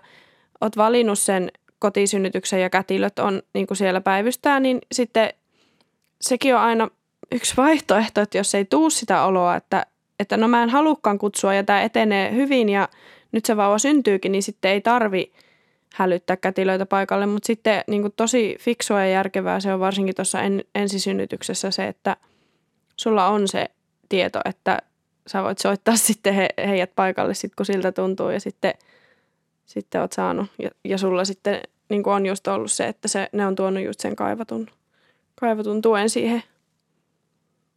[0.60, 5.32] oot valinnut sen kotisynnytyksen ja kätilöt on niin kuin siellä päivystää, niin sitten
[6.20, 6.88] sekin on aina
[7.32, 9.86] yksi vaihtoehto, että jos ei tuu sitä oloa, että
[10.20, 12.88] että no mä en halukkaan kutsua ja tämä etenee hyvin ja
[13.32, 15.32] nyt se vauva syntyykin, niin sitten ei tarvi
[15.94, 20.64] hälyttää kätilöitä paikalle, mutta sitten niin tosi fiksua ja järkevää se on varsinkin tuossa en,
[20.74, 22.16] ensisynnytyksessä se, että
[22.96, 23.66] sulla on se
[24.08, 24.78] tieto, että
[25.26, 28.74] sä voit soittaa sitten he, heidät paikalle sit, kun siltä tuntuu ja sitten,
[29.66, 33.46] sitten oot saanut ja, ja sulla sitten niin on just ollut se, että se, ne
[33.46, 34.70] on tuonut just sen kaivatun,
[35.40, 36.42] kaivatun tuen siihen.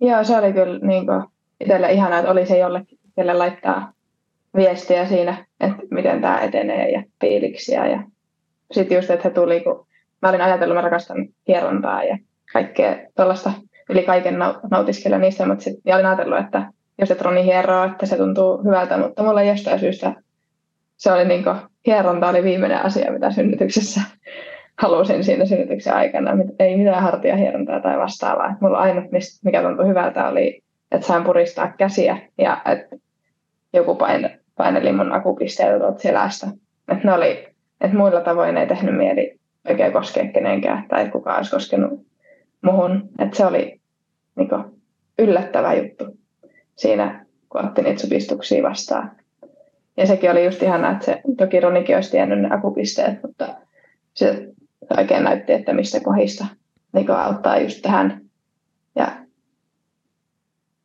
[0.02, 1.24] Joo, se oli kyllä niin kuin
[1.60, 3.94] itselle ihanaa, että oli se jollekin, kelle laittaa
[4.56, 7.88] viestiä siinä, että miten tämä etenee ja fiiliksiä.
[7.88, 8.04] Ja
[8.72, 9.88] sitten just, että he tuli, kun
[10.22, 12.18] mä olin ajatellut, että mä rakastan hierontaa ja
[12.54, 13.52] kaikkea tuollaista
[13.90, 14.38] yli kaiken
[14.72, 18.98] nautiskella niistä, mutta sitten olin ajatellut, että jos et Roni hieroo, että se tuntuu hyvältä,
[18.98, 20.14] mutta mulla jostain syystä
[20.98, 21.56] se oli niin kuin,
[21.88, 24.02] hieronta oli viimeinen asia, mitä synnytyksessä
[24.80, 26.32] halusin siinä synnytyksen aikana.
[26.60, 28.58] Ei mitään hartiahierontaa tai vastaavaa.
[28.62, 29.06] Mulla ainut,
[29.44, 32.96] mikä tuntui hyvältä, oli että sain puristaa käsiä ja että
[33.74, 36.48] joku paine, paineli mun akupisteitä tuolta selästä.
[36.92, 37.48] Että ne oli,
[37.82, 42.06] että muilla tavoin ei tehnyt mieli oikein koskea kenenkään tai kukaan olisi koskenut
[42.62, 43.10] muhun.
[43.20, 43.80] Että se oli
[44.36, 44.64] niin kuin,
[45.20, 46.06] yllättävä juttu
[46.76, 49.12] siinä, kun otti niitä supistuksia vastaan.
[49.98, 53.56] Ja sekin oli just ihana, että se, toki Ronikin olisi tiennyt ne akupisteet, mutta
[54.14, 54.48] se
[54.98, 56.46] oikein näytti, että mistä kohdista
[56.94, 58.22] niin auttaa just tähän.
[58.96, 59.26] Ja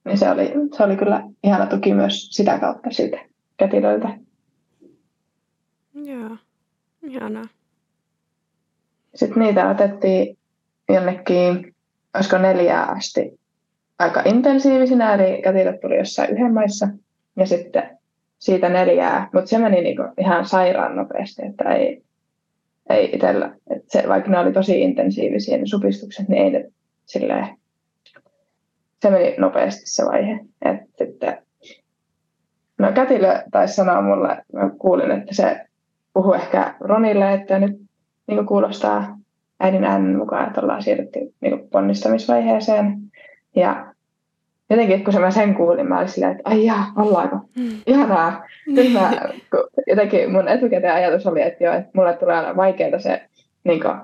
[0.04, 3.18] niin se oli, se oli kyllä ihana tuki myös sitä kautta siltä
[3.56, 4.18] kätilöiltä.
[5.94, 6.36] Joo,
[7.02, 7.44] ihanaa.
[9.14, 10.38] Sitten niitä otettiin
[10.88, 11.74] jonnekin,
[12.14, 13.40] olisiko neljää asti
[13.98, 16.88] aika intensiivisinä, eli kätilöt tuli jossain yhden maissa,
[17.36, 17.98] ja sitten
[18.38, 22.03] siitä neljää, mutta se meni niinku ihan sairaan nopeasti, että ei,
[22.90, 26.70] ei itsellä, että se, vaikka ne oli tosi intensiivisiä ne supistukset, niin ei ne
[27.06, 27.48] silleen
[29.02, 30.40] se meni nopeasti se vaihe.
[30.64, 31.38] Että sitten,
[32.78, 35.60] no kätilö taisi sanoa mulle, mä kuulin, että se
[36.12, 37.80] puhuu ehkä Ronille, että nyt
[38.26, 39.18] niin kuulostaa
[39.60, 42.98] äidin äänen mukaan, että ollaan siirrytty niin ponnistamisvaiheeseen.
[43.56, 43.93] Ja
[44.70, 47.36] jotenkin, kun se mä sen kuulin, mä olin silleen, että ai jaa, ollaanko?
[47.56, 47.70] Mm.
[47.86, 48.44] Ihanaa.
[48.66, 49.10] Nyt mä,
[49.86, 53.22] jotenkin mun etukäteen ajatus oli, että joo, että mulle tulee aina vaikeaa se
[53.64, 53.94] niin kuin,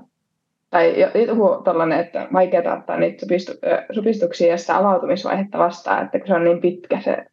[0.71, 0.95] tai
[1.27, 3.53] joku tällainen, että vaikeaa ottaa niitä supistu,
[3.93, 7.27] supistuksia ja sitä avautumisvaihetta vastaan, että kun se on niin pitkä se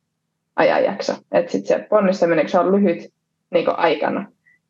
[0.55, 3.13] ajanjakso, että sitten se ponnistaminen, kun se on lyhyt
[3.51, 4.25] niin aikana,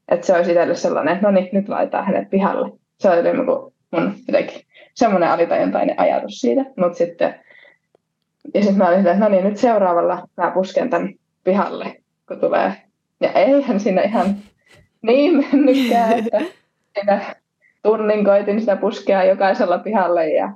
[0.10, 2.72] että se olisi itselle sellainen, että no niin, nyt laitetaan hänet pihalle.
[3.00, 4.62] Se oli niin mun jotenkin
[4.94, 7.36] semmoinen alitajuntainen ajatus siitä, mutta sitten
[8.54, 11.96] ja sitten mä olin että no niin, nyt seuraavalla mä pusken tämän pihalle,
[12.28, 12.74] kun tulee.
[13.22, 14.36] Ja eihän siinä ihan
[15.02, 16.40] niin mennytkään, että
[16.94, 17.36] siinä
[17.84, 20.52] tunnin koitin sitä puskea jokaisella pihalle ja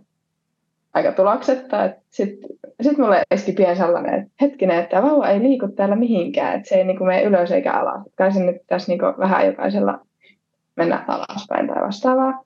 [0.93, 1.89] aika tuloksetta.
[2.09, 2.49] Sitten
[2.81, 6.75] sit mulle eski pieni sellainen, että hetkinen, että vauva ei liiku täällä mihinkään, että se
[6.75, 8.01] ei niinku mene ylös eikä alas.
[8.15, 9.99] Kai nyt tässä niinku vähän jokaisella
[10.75, 12.43] mennä alaspäin tai vastaavaa.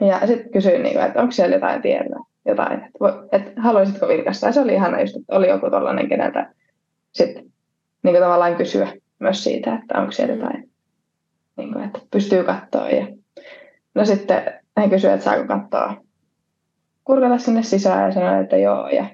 [0.00, 2.90] Ja sitten kysyin, niinku, että onko siellä jotain tiellä, jotain,
[3.32, 4.46] että haluaisitko vilkasta.
[4.46, 6.52] Ja se oli ihana just, että oli joku tollainen, keneltä
[7.12, 7.44] sitten
[8.02, 10.70] niinku tavallaan kysyä myös siitä, että onko siellä jotain,
[11.56, 13.06] niinku, että pystyy katsoa ja
[13.94, 14.42] No sitten
[14.76, 15.96] hän kysyi, että saako katsoa
[17.04, 18.88] kurkata sinne sisään ja sanoi, että joo.
[18.88, 19.06] Ja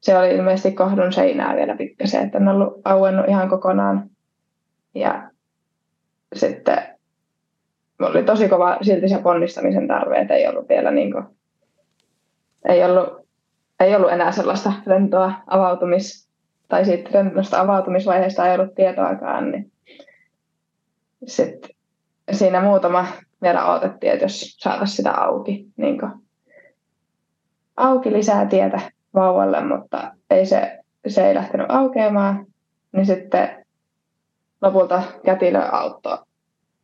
[0.00, 4.10] se oli ilmeisesti kohdun seinää vielä pikkasen, että en ollut auennut ihan kokonaan.
[4.94, 5.30] Ja
[6.34, 6.78] sitten
[7.98, 11.24] oli tosi kova silti se ponnistamisen tarve, että ei ollut vielä niin kuin,
[12.68, 13.27] ei ollut,
[13.80, 16.28] ei ollut enää sellaista rentoa avautumis,
[16.68, 19.72] tai siitä rentosta avautumisvaiheesta ei ollut tietoakaan, niin
[21.26, 21.70] sitten
[22.32, 23.06] siinä muutama
[23.42, 26.00] vielä odotettiin, että jos saataisiin sitä auki, niin
[27.76, 28.80] auki lisää tietä
[29.14, 32.46] vauvalle, mutta ei se, se ei lähtenyt aukeamaan,
[32.92, 33.66] niin sitten
[34.62, 36.18] lopulta kätilö auttoi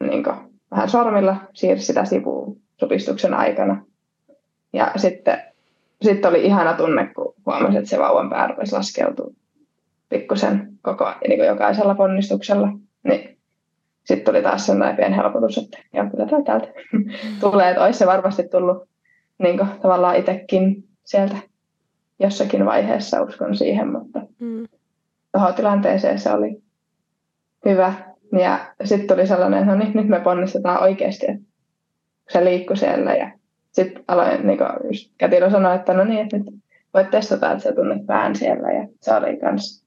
[0.01, 0.24] niin
[0.70, 3.84] vähän sormilla, siirsi sitä sivuun supistuksen aikana.
[4.72, 5.53] Ja sitten,
[6.05, 9.30] sitten oli ihana tunne, kun huomasi, että se vauvan pää rupesi laskeutua
[10.09, 12.68] pikkusen koko, niin kuin jokaisella ponnistuksella.
[13.02, 13.38] Niin
[14.05, 16.68] sitten tuli taas sellainen pieni helpotus, että joo, kyllä tämä täältä
[17.40, 18.88] tulee, että olisi se varmasti tullut
[19.38, 21.36] niin kuin, tavallaan itsekin sieltä
[22.20, 24.66] jossakin vaiheessa, uskon siihen, mutta mm.
[25.32, 26.62] tuohon tilanteeseen se oli
[27.64, 27.94] hyvä.
[28.40, 31.44] Ja sitten tuli sellainen, että no niin, nyt me ponnistetaan oikeasti, että
[32.28, 33.14] se liikkui siellä.
[33.14, 33.30] Ja
[33.74, 36.54] sitten aloin, niin kuin just Kätilö sanoi, että no niin, että nyt
[36.94, 38.72] voit testata, että sä tunnet pään siellä.
[38.72, 39.84] Ja se oli kans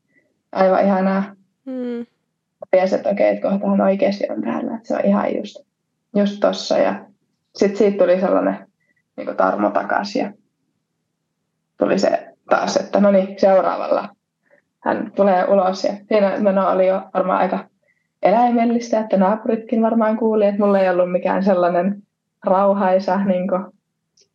[0.52, 1.24] aivan ihanaa.
[1.66, 2.06] Mm.
[2.72, 5.58] Tiesi, että okei, että kohtahan oikeasti on täällä, että se on ihan just,
[6.16, 6.78] just tossa.
[6.78, 7.06] Ja
[7.56, 8.68] sitten siitä tuli sellainen
[9.18, 10.32] niin tarmo takaisin ja
[11.78, 14.10] tuli se taas, että no niin, seuraavalla
[14.84, 15.84] hän tulee ulos.
[15.84, 17.60] Ja siinä meno oli jo varmaan aika
[18.24, 22.04] eläimellistä, että naapuritkin varmaan kuuli, että mulla ei ollut mikään sellainen
[22.46, 23.77] rauhaisa, niin kuin,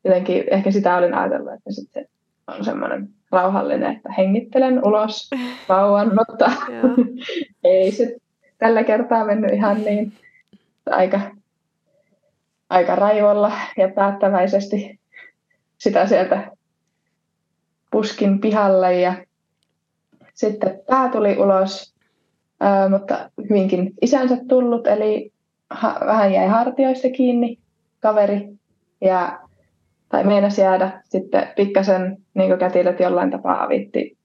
[0.04, 2.10] jotenkin ehkä sitä olin ajatellut, että sitten se
[2.56, 5.30] on semmoinen rauhallinen, että hengittelen ulos
[5.68, 6.52] vauvan, mutta
[7.64, 8.16] ei se
[8.58, 10.12] tällä kertaa mennyt ihan niin.
[10.90, 11.20] Aika,
[12.70, 15.00] aika raivolla ja päättäväisesti
[15.78, 16.50] sitä sieltä
[17.90, 19.14] puskin pihalle ja
[20.34, 21.94] sitten pää tuli ulos,
[22.60, 25.32] ää, mutta hyvinkin isänsä tullut, eli
[25.70, 27.58] ha- vähän jäi hartioista kiinni
[28.00, 28.48] kaveri
[29.00, 29.40] ja
[30.12, 34.18] tai meinasi jäädä sitten pikkasen niin kätilöt jollain tapaa avitti,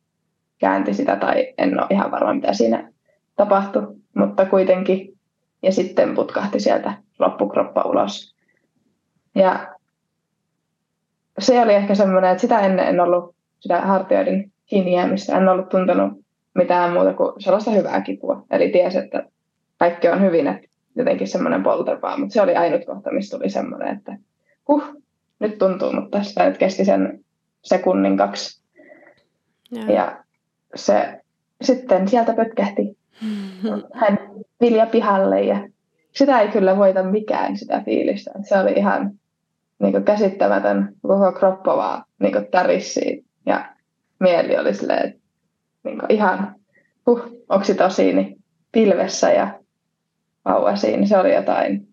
[0.57, 2.91] käänti sitä tai en ole ihan varma mitä siinä
[3.35, 5.17] tapahtui, mutta kuitenkin
[5.63, 8.35] ja sitten putkahti sieltä loppukroppa ulos.
[9.35, 9.75] Ja
[11.39, 14.95] se oli ehkä semmoinen, että sitä ennen en ollut sitä hartioiden kiinni
[15.37, 16.13] en ollut tuntenut
[16.55, 18.43] mitään muuta kuin sellaista hyvää kipua.
[18.51, 19.23] Eli tiesi, että
[19.77, 23.97] kaikki on hyvin, että jotenkin semmoinen polterpaa, mutta se oli ainut kohta, missä tuli semmoinen,
[23.97, 24.17] että
[24.67, 24.83] huh,
[25.39, 27.25] nyt tuntuu, mutta sitä nyt kesti sen
[27.63, 28.61] sekunnin kaksi.
[29.71, 30.23] Ja, ja
[30.75, 31.21] se
[31.61, 32.97] sitten sieltä pötkähti
[34.01, 34.19] hän
[34.61, 35.69] Vilja pihalle ja
[36.11, 38.31] sitä ei kyllä voita mikään sitä fiilistä.
[38.43, 39.11] Se oli ihan
[39.79, 42.45] niin kuin käsittämätön, koko kroppa vaan niin kuin
[43.45, 43.75] ja
[44.19, 45.21] mieli oli silleen, että
[45.83, 46.55] niin kuin ihan
[47.05, 48.35] huh, oksitosiini
[48.71, 49.59] pilvessä ja
[50.45, 51.05] vauva siinä.
[51.05, 51.86] Se oli jotain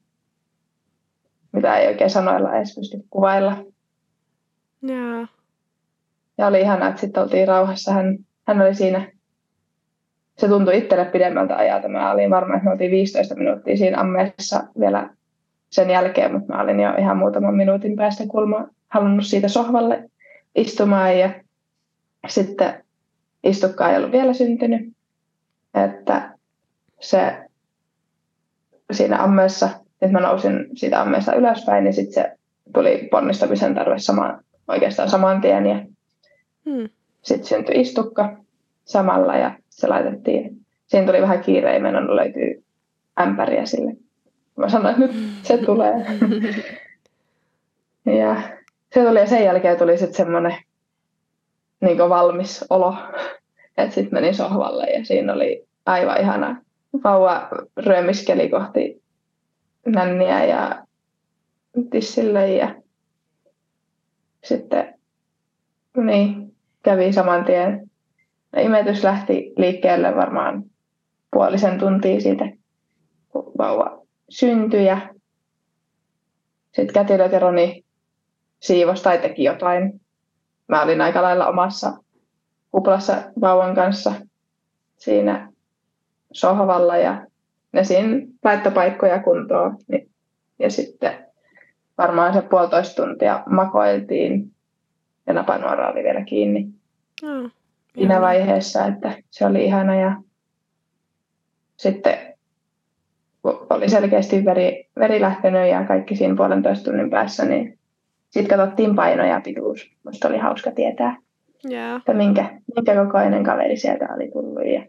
[1.55, 3.57] mitä ei oikein sanoilla edes pysty kuvailla.
[4.89, 5.29] Yeah.
[6.39, 7.93] Ja oli ihanaa, että sitten oltiin rauhassa.
[7.93, 9.13] Hän, hän oli siinä,
[10.39, 11.89] se tuntui itselle pidemmältä ajalta.
[11.89, 15.11] Mä olin varma, että me oltiin 15 minuuttia siinä ammeessa vielä
[15.71, 20.11] sen jälkeen, mutta mä olin jo ihan muutaman minuutin päästä kulma halunnut siitä sohvalle
[20.55, 21.31] istumaan ja
[22.29, 22.85] sitten
[23.45, 24.93] istukka ei ollut vielä syntynyt.
[25.75, 26.39] Että
[27.01, 27.49] se
[28.93, 32.33] siinä ammeessa että mä nousin siitä ammeesta ylöspäin, niin sitten se
[32.75, 34.39] tuli ponnistamisen tarve sama,
[34.69, 35.67] oikeastaan saman tien.
[35.67, 35.85] Ja
[36.65, 36.89] hmm.
[37.23, 38.37] Sitten syntyi istukka
[38.85, 40.57] samalla ja se laitettiin.
[40.87, 42.65] Siinä tuli vähän kiire, ei meidän löytyy
[43.21, 43.97] ämpäriä sille.
[44.57, 45.95] Mä sanoin, että nyt se tulee.
[48.23, 48.37] ja
[48.95, 50.57] se tuli ja sen jälkeen tuli sitten semmoinen
[51.81, 52.97] niin valmis olo.
[53.77, 56.63] Että sitten menin sohvalle ja siinä oli aivan ihana.
[57.05, 59.03] Vauva röömiskeli kohti
[59.87, 60.85] nänniä ja
[61.91, 62.74] tissille ja
[64.45, 64.95] sitten
[65.97, 67.91] niin, kävi saman tien.
[68.57, 70.64] Imetys lähti liikkeelle varmaan
[71.30, 72.45] puolisen tuntia siitä,
[73.28, 75.14] kun vauva syntyi ja
[76.72, 77.85] sitten kätilöt ja Roni
[78.61, 80.01] siivos tai teki jotain.
[80.68, 81.93] Mä olin aika lailla omassa
[82.70, 84.12] kuplassa vauvan kanssa
[84.97, 85.53] siinä
[86.32, 87.26] sohvalla ja
[87.75, 89.77] ne siinä laittoi paikkoja kuntoon.
[89.89, 90.11] Niin,
[90.59, 91.12] ja sitten
[91.99, 94.51] varmaan se puolitoista tuntia makoiltiin
[95.27, 96.68] ja napanuora oli vielä kiinni
[97.22, 97.51] mm,
[97.95, 100.16] siinä vaiheessa, että se oli ihana ja
[101.77, 102.18] sitten
[103.70, 107.79] oli selkeästi veri, veri lähtenyt ja kaikki siinä puolentoista tunnin päässä, niin
[108.31, 109.91] sitten katsottiin paino ja pituus.
[110.05, 111.16] Musta oli hauska tietää,
[111.70, 111.97] yeah.
[111.97, 114.66] että minkä, minkä kokoinen kaveri sieltä oli tullut.
[114.66, 114.87] Ja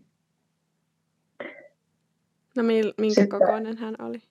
[2.55, 4.21] No minkä Sitten, kokoinen hän oli?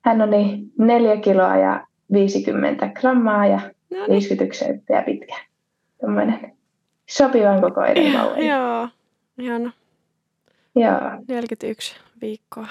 [0.00, 4.10] Hän oli 4 kiloa ja 50 grammaa ja no niin.
[4.10, 5.34] 51 senttiä pitkä.
[6.00, 6.56] Tuommoinen
[7.08, 8.38] sopivan kokoinen vauva.
[8.38, 8.88] Joo,
[9.38, 9.72] ihana.
[10.76, 11.10] Joo.
[11.28, 12.68] 41 viikkoa.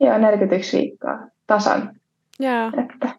[0.00, 1.96] Joo, 41 viikkoa tasan.
[2.40, 2.72] Joo.
[2.84, 3.10] Että.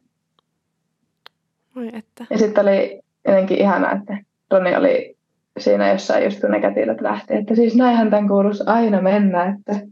[1.75, 2.25] Oi että.
[2.29, 4.17] Ja sitten oli jotenkin ihanaa, että
[4.51, 5.15] Roni oli
[5.59, 9.87] siinä jossain just kun ne kätilöt lähti, että siis näinhän tämän kuuluisi aina mennä, että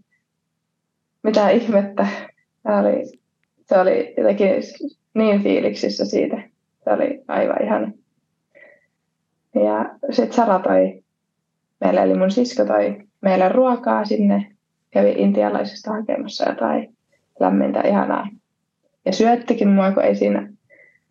[1.24, 2.08] mitä ihmettä.
[2.64, 3.04] Tämä oli,
[3.66, 4.50] se oli jotenkin
[5.14, 6.42] niin fiiliksissä siitä.
[6.84, 7.94] Se oli aivan ihan.
[9.56, 11.04] Ja sitten Sara toi
[11.82, 14.48] meille, eli mun sisko toi meille ruokaa sinne.
[14.92, 16.96] Kävi intialaisesta hakemassa jotain
[17.40, 18.28] lämmintä ihanaa.
[19.06, 20.54] Ja syöttikin mua, kun ei siinä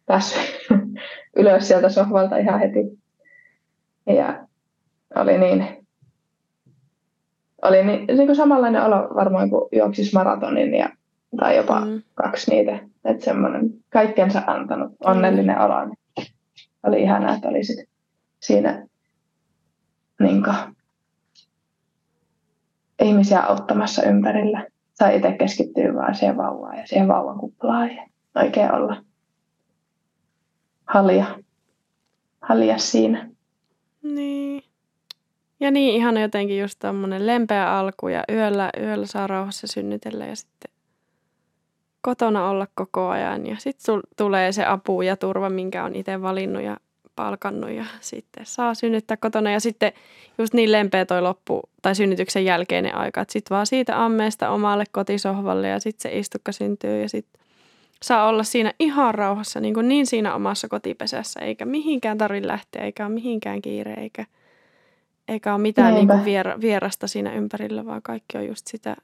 [0.06, 0.68] päässyt
[1.36, 2.98] ylös sieltä sohvalta ihan heti.
[4.06, 4.46] Ja
[5.14, 5.81] oli niin,
[7.62, 10.88] oli niin, niin kuin samanlainen olo varmaan kuin juoksis maratonin ja,
[11.36, 12.02] tai jopa mm.
[12.14, 12.78] kaksi niitä.
[13.04, 15.64] Että semmoinen kaikkensa antanut onnellinen mm.
[15.64, 15.84] olo.
[15.84, 16.28] Niin
[16.86, 17.88] oli ihanaa, että oli sit
[18.40, 18.86] siinä
[20.20, 20.56] niin kuin,
[23.02, 24.66] ihmisiä auttamassa ympärillä.
[24.94, 28.06] Sai itse keskittyä vaan siihen vauvaan ja siihen vauvan kuplaan ja
[28.36, 29.04] oikein olla
[30.86, 31.26] halia,
[32.40, 33.30] halia siinä.
[34.02, 34.62] Niin.
[35.62, 40.36] Ja niin ihan jotenkin just tämmöinen lempeä alku ja yöllä, yöllä saa rauhassa synnytellä ja
[40.36, 40.70] sitten
[42.00, 43.46] kotona olla koko ajan.
[43.46, 46.76] Ja sitten tulee se apu ja turva, minkä on itse valinnut ja
[47.16, 49.50] palkannut ja sitten saa synnyttää kotona.
[49.50, 49.92] Ja sitten
[50.38, 54.84] just niin lempeä toi loppu tai synnytyksen jälkeinen aika, että sitten vaan siitä ammeesta omalle
[54.92, 57.42] kotisohvalle ja sitten se istukka syntyy ja sitten
[58.02, 62.84] saa olla siinä ihan rauhassa, niin, kuin niin siinä omassa kotipesässä, eikä mihinkään tarvitse lähteä,
[62.84, 64.26] eikä ole mihinkään kiire, eikä,
[65.28, 68.96] eikä ole mitään niin vier, vierasta siinä ympärillä, vaan kaikki on just sitä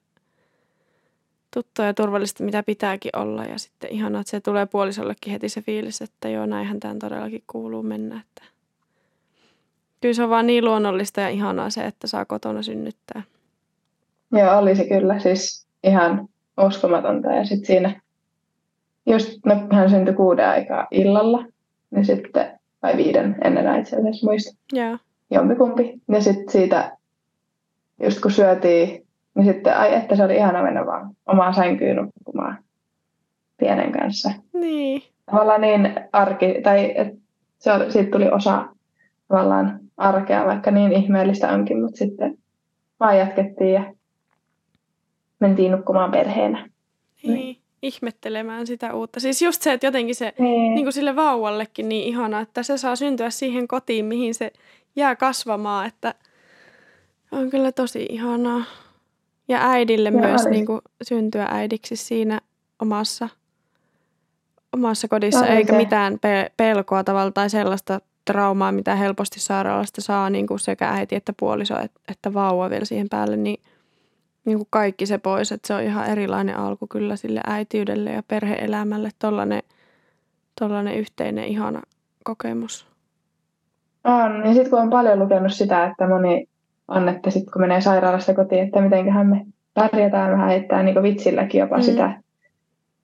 [1.54, 3.44] tuttua ja turvallista, mitä pitääkin olla.
[3.44, 7.44] Ja sitten ihanaa, että se tulee puolisollekin heti se fiilis, että joo, näinhän tämän todellakin
[7.46, 8.20] kuuluu mennä.
[8.20, 8.52] Että
[10.00, 13.22] kyllä se on vaan niin luonnollista ja ihanaa se, että saa kotona synnyttää.
[14.32, 15.18] Joo, oli se kyllä.
[15.18, 16.28] Siis ihan
[16.66, 17.32] uskomatonta.
[17.32, 18.00] Ja sitten siinä
[19.06, 21.44] just, no hän syntyi kuuden aikaa illalla,
[21.90, 24.56] niin sitten, tai viiden ennen itse asiassa muista.
[24.76, 25.00] Yeah.
[25.30, 26.00] Jompikumpi.
[26.08, 26.96] Ja sitten siitä,
[28.02, 32.58] just kun syötiin, niin sitten, ai että se oli ihana mennä vaan omaan sänkyyn nukkumaan
[33.58, 34.30] pienen kanssa.
[34.52, 35.02] Niin.
[35.30, 37.08] Tavallaan niin arki, tai et
[37.58, 38.66] se oli, siitä tuli osa
[39.28, 42.38] tavallaan arkea, vaikka niin ihmeellistä onkin, mutta sitten
[43.00, 43.94] vaan jatkettiin ja
[45.40, 46.68] mentiin nukkumaan perheenä.
[47.22, 47.34] Niin.
[47.34, 49.20] niin ihmettelemään sitä uutta.
[49.20, 50.74] Siis just se, että jotenkin se niin.
[50.74, 54.52] Niin kuin sille vauvallekin niin ihana, että se saa syntyä siihen kotiin, mihin se
[54.96, 56.14] jää kasvamaan, että
[57.32, 58.62] on kyllä tosi ihanaa.
[59.48, 62.40] Ja äidille ja myös niin kuin, syntyä äidiksi siinä
[62.82, 63.28] omassa,
[64.72, 65.76] omassa kodissa, ja eikä se.
[65.76, 71.14] mitään pe- pelkoa tavalla tai sellaista traumaa, mitä helposti sairaalasta saa niin kuin sekä äiti
[71.14, 71.74] että puoliso
[72.08, 73.62] että vauva vielä siihen päälle, niin–
[74.48, 78.22] niin kuin kaikki se pois, että se on ihan erilainen alku kyllä sille äitiydelle ja
[78.22, 79.62] perheelämälle tollainen,
[80.60, 81.82] tollainen yhteinen ihana
[82.24, 82.87] kokemus.
[84.08, 86.46] On, ja sitten kun on paljon lukenut sitä, että moni
[86.88, 91.58] on, että sitten kun menee sairaalasta kotiin, että mitenköhän me pärjätään vähän heittää niin vitsilläkin
[91.58, 91.82] jopa mm.
[91.82, 92.20] sitä.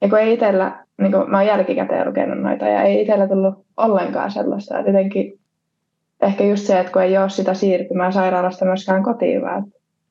[0.00, 3.54] Ja kun ei itsellä, niin kuin mä oon jälkikäteen lukenut noita, ja ei itsellä tullut
[3.76, 5.38] ollenkaan sellaista, että jotenkin
[6.22, 9.64] ehkä just se, että kun ei ole sitä siirtymää sairaalasta myöskään kotiin, vaan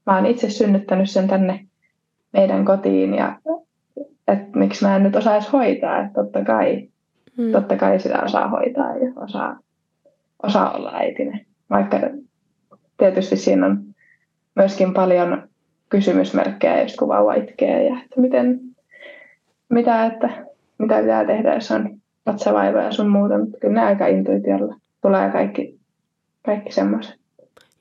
[0.06, 1.66] mä oon itse synnyttänyt sen tänne
[2.34, 3.36] meidän kotiin ja
[4.28, 6.88] että miksi mä en nyt osaisi hoitaa, että totta kai,
[7.38, 7.52] hmm.
[7.52, 9.60] totta kai sitä osaa hoitaa ja osaa,
[10.44, 11.46] osaa olla äitinen.
[11.70, 12.00] Vaikka
[12.98, 13.84] tietysti siinä on
[14.56, 15.48] myöskin paljon
[15.90, 18.60] kysymysmerkkejä, just kun vauva itkee ja että miten,
[19.70, 20.46] mitä, että,
[20.78, 25.30] mitä pitää tehdä, jos on vatsavaiva ja sun muuta, mutta kyllä ne aika intuitiolla tulee
[25.32, 25.80] kaikki,
[26.46, 27.16] kaikki semmoiset.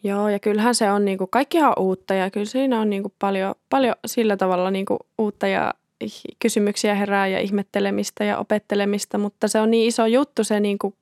[0.04, 3.94] Joo, ja kyllähän se on niinku, kaikkihan uutta ja kyllä siinä on niinku paljon, paljon
[4.06, 5.74] sillä tavalla niinku uutta ja
[6.38, 10.94] kysymyksiä herää ja ihmettelemistä ja opettelemista, mutta se on niin iso juttu se niinku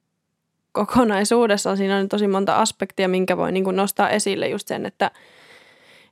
[0.72, 1.76] kokonaisuudessaan.
[1.76, 5.10] Siinä on tosi monta aspektia, minkä voi niinku nostaa esille just sen, että,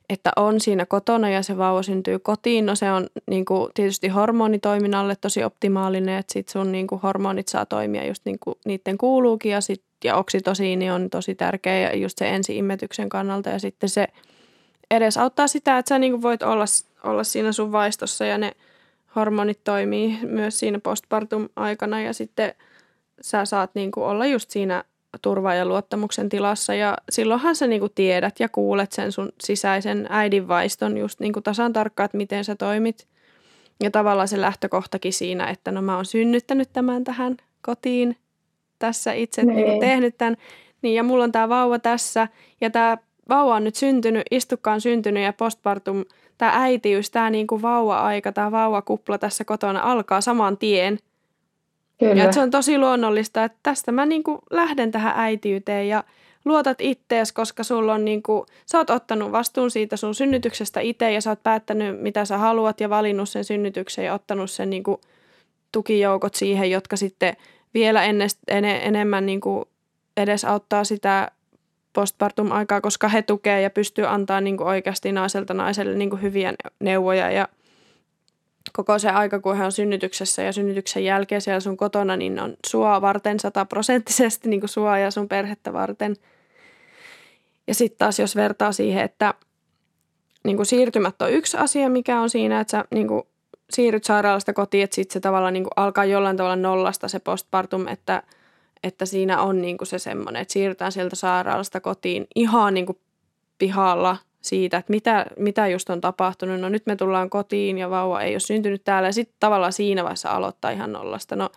[0.09, 2.65] että on siinä kotona ja se vauva syntyy kotiin.
[2.65, 8.07] No se on niinku tietysti hormonitoiminnalle tosi optimaalinen, että sit sun niinku hormonit saa toimia
[8.07, 12.29] just niin kuin niiden kuuluukin ja sit ja oksitosiini on tosi tärkeä ja just se
[12.29, 14.07] ensi-immetyksen kannalta ja sitten se
[14.91, 16.65] edes auttaa sitä, että sä niin voit olla,
[17.03, 18.51] olla siinä sun vaistossa ja ne
[19.15, 22.53] hormonit toimii myös siinä postpartum aikana ja sitten
[23.21, 24.83] sä saat niin kuin olla just siinä
[25.21, 30.07] turva- ja luottamuksen tilassa ja silloinhan sä niin kuin tiedät ja kuulet sen sun sisäisen
[30.09, 33.07] äidinvaiston just niin kuin tasan tarkkaan, että miten sä toimit.
[33.83, 38.17] Ja tavallaan se lähtökohtakin siinä, että no mä oon synnyttänyt tämän tähän kotiin
[38.79, 39.55] tässä itse niin.
[39.55, 40.37] Niin tehnyt tämän.
[40.81, 42.27] Niin, ja mulla on tämä vauva tässä
[42.61, 42.97] ja tämä
[43.29, 46.05] vauva on nyt syntynyt, istukka on syntynyt ja postpartum,
[46.37, 50.99] tämä äitiys, tämä niinku vauva-aika, tämä vauvakupla tässä kotona alkaa saman tien.
[51.99, 52.23] Kyllä.
[52.23, 56.03] Ja se on tosi luonnollista, että tästä mä niinku lähden tähän äitiyteen ja
[56.45, 61.21] luotat ittees, koska sulla on niinku, sä oot ottanut vastuun siitä sun synnytyksestä itse ja
[61.21, 65.01] sä oot päättänyt, mitä sä haluat ja valinnut sen synnytyksen ja ottanut sen niinku
[65.71, 67.37] tukijoukot siihen, jotka sitten
[67.73, 69.65] vielä ennest, en, enemmän niinku
[70.17, 71.31] edes auttaa sitä
[71.93, 76.53] postpartum-aikaa, koska he tukee ja pystyy antaa niin kuin oikeasti naiselta naiselle niin kuin hyviä
[76.79, 77.47] neuvoja ja
[78.73, 82.55] koko se aika, kun he on synnytyksessä ja synnytyksen jälkeen siellä sun kotona, niin on
[82.67, 86.15] sua varten sataprosenttisesti niin kuin sua ja sun perhettä varten.
[87.67, 89.33] Ja sitten taas jos vertaa siihen, että
[90.43, 93.23] niin kuin siirtymät on yksi asia, mikä on siinä, että sä niin kuin
[93.69, 97.87] siirryt sairaalasta kotiin, että sitten se tavallaan niin kuin alkaa jollain tavalla nollasta se postpartum,
[97.87, 98.23] että–
[98.83, 102.99] että siinä on niin kuin se semmoinen, että siirrytään sieltä sairaalasta kotiin ihan niin kuin
[103.57, 106.59] pihalla siitä, että mitä, mitä just on tapahtunut.
[106.59, 110.03] No nyt me tullaan kotiin ja vauva ei ole syntynyt täällä ja sitten tavallaan siinä
[110.03, 111.35] vaiheessa aloittaa ihan nollasta.
[111.35, 111.49] No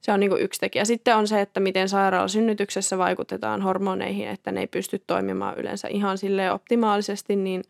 [0.00, 0.84] se on niin kuin yksi tekijä.
[0.84, 6.18] Sitten on se, että miten sairaalasynnytyksessä vaikutetaan hormoneihin, että ne ei pysty toimimaan yleensä ihan
[6.18, 7.62] sille optimaalisesti, niin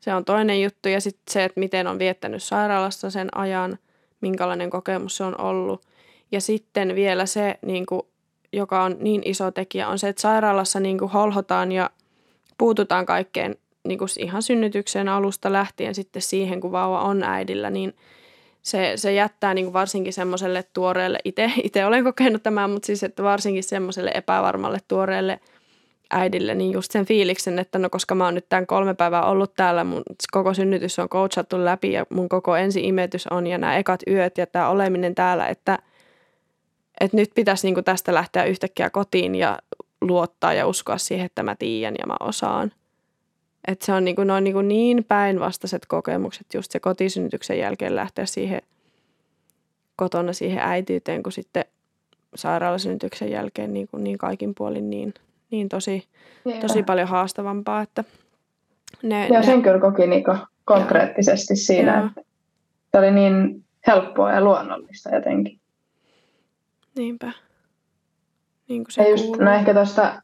[0.00, 0.88] se on toinen juttu.
[0.88, 3.78] Ja sitten se, että miten on viettänyt sairaalassa sen ajan,
[4.20, 5.86] minkälainen kokemus se on ollut.
[6.32, 8.02] Ja sitten vielä se, niin kuin
[8.52, 11.90] joka on niin iso tekijä, on se, että sairaalassa niin kuin holhotaan ja
[12.58, 13.56] puututaan kaikkeen
[13.88, 17.96] niin kuin ihan synnytyksen alusta lähtien sitten siihen, kun vauva on äidillä, niin
[18.62, 21.18] se, se jättää niin kuin varsinkin semmoiselle tuoreelle,
[21.64, 25.40] itse olen kokenut tämän, mutta siis että varsinkin semmoiselle epävarmalle tuoreelle
[26.10, 29.54] äidille, niin just sen fiiliksen, että no koska mä oon nyt tämän kolme päivää ollut
[29.54, 34.00] täällä, mun koko synnytys on coachattu läpi ja mun koko ensi-imetys on ja nämä ekat
[34.06, 35.78] yöt ja tämä oleminen täällä, että–
[37.00, 39.58] että nyt pitäisi niin kuin tästä lähteä yhtäkkiä kotiin ja
[40.00, 42.72] luottaa ja uskoa siihen, että mä tiedän ja mä osaan.
[43.70, 47.96] Että se on niin, kuin, noin niin, kuin niin päinvastaiset kokemukset just se kotisynnytyksen jälkeen
[47.96, 48.62] lähteä siihen
[49.96, 51.64] kotona siihen äitiyteen, kuin sitten
[52.34, 55.14] sairaalasynnytyksen jälkeen niin, kuin niin kaikin puolin niin,
[55.50, 56.08] niin tosi,
[56.60, 57.82] tosi paljon haastavampaa.
[57.82, 58.04] Että
[59.02, 60.24] ne, ja ne, sen kyllä koki niin
[60.64, 62.06] konkreettisesti ja, siinä, ja.
[62.06, 62.22] että
[62.92, 65.60] se oli niin helppoa ja luonnollista jotenkin.
[66.96, 67.32] Niinpä.
[68.68, 70.22] Niin kuin se ja just, no ehkä tuosta,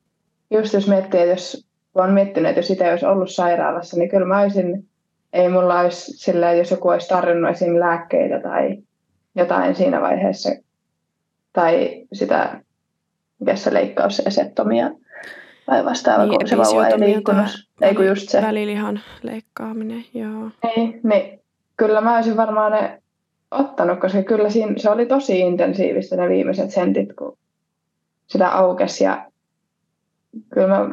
[0.51, 1.66] just jos miettii, että jos
[2.01, 4.89] olen miettinyt, että jos itse olisi ollut sairaalassa, niin kyllä mä olisin,
[5.33, 7.81] ei mulla olisi sillä, jos joku olisi tarjonnut esim.
[7.81, 8.79] lääkkeitä tai
[9.35, 10.51] jotain siinä vaiheessa,
[11.53, 12.61] tai sitä,
[13.41, 14.91] mikä se leikkaus, esettomia
[15.69, 17.67] vai vastaava, niin, kun se vauva ei liikkunut.
[17.81, 18.43] Ei kun just se.
[18.43, 20.51] Välilihan leikkaaminen, joo.
[20.65, 21.41] Niin, niin
[21.77, 23.03] kyllä mä olisin varmaan ne
[23.51, 27.39] ottanut, koska kyllä siinä, se oli tosi intensiivistä ne viimeiset sentit, kun
[28.27, 29.27] sitä aukesi ja
[30.51, 30.87] kyllä mä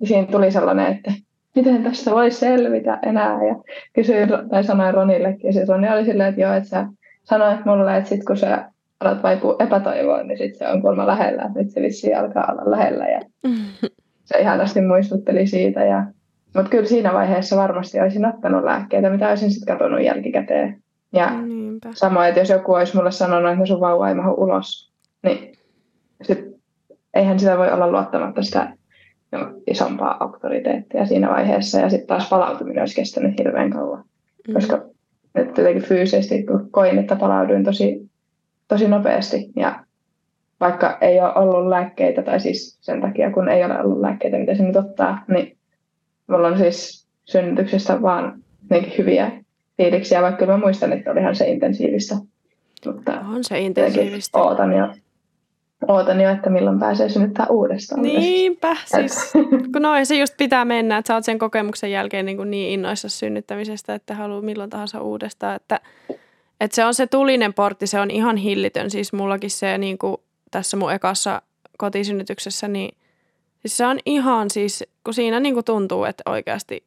[0.00, 1.12] mitäkään, siinä tuli sellainen, että
[1.56, 3.56] miten tästä voi selvitä enää ja
[3.92, 6.86] kysyin tai sanoin Ronillekin ja siis Roni oli silleen, että joo, että sä
[7.22, 8.70] sanoit mulle, että sit kun sä
[9.00, 12.70] alat vaipua epätoivoon, niin sit se on kuulemma lähellä, että nyt se vissiin alkaa olla
[12.70, 13.20] lähellä ja
[14.28, 16.04] se ihanasti muistutteli siitä ja
[16.54, 20.82] mutta kyllä siinä vaiheessa varmasti olisin ottanut lääkkeitä, mitä olisin sitten katsonut jälkikäteen.
[21.12, 21.88] Ja Niinpä.
[21.94, 24.92] samoin, että jos joku olisi mulle sanonut, että sun vauva ei mahu ulos,
[25.22, 25.52] niin
[26.22, 26.38] sit,
[27.14, 28.72] eihän sitä voi olla luottamatta sitä
[29.66, 31.80] isompaa auktoriteettia siinä vaiheessa.
[31.80, 34.04] Ja sitten taas palautuminen olisi kestänyt hirveän kauan.
[34.48, 34.54] Mm.
[34.54, 34.82] Koska
[35.34, 38.10] nyt jotenkin fyysisesti kun koin, että palauduin tosi,
[38.68, 39.50] tosi nopeasti.
[39.56, 39.84] Ja
[40.60, 44.54] vaikka ei ole ollut lääkkeitä, tai siis sen takia kun ei ole ollut lääkkeitä, mitä
[44.54, 45.56] se nyt ottaa, niin
[46.26, 48.42] mulla on siis synnytyksestä vaan
[48.98, 49.32] hyviä
[49.76, 52.14] fiiliksiä, vaikka mä muistan, että olihan se intensiivistä.
[52.86, 54.38] Mutta on se intensiivistä.
[54.38, 54.88] Ootan jo,
[55.88, 58.02] ootan jo, että milloin pääsee synnyttää uudestaan.
[58.02, 59.32] Niinpä, siis,
[59.72, 62.72] kun noin se just pitää mennä, että sä oot sen kokemuksen jälkeen niin, kuin niin
[62.72, 65.80] innoissa synnyttämisestä, että haluaa milloin tahansa uudestaan, että,
[66.60, 70.16] että se on se tulinen portti, se on ihan hillitön, siis mullakin se niin kuin
[70.50, 71.42] tässä mun ekassa
[71.78, 72.96] kotisynnytyksessä, niin
[73.60, 76.84] siis se on ihan siis, kun siinä niin kuin tuntuu, että oikeasti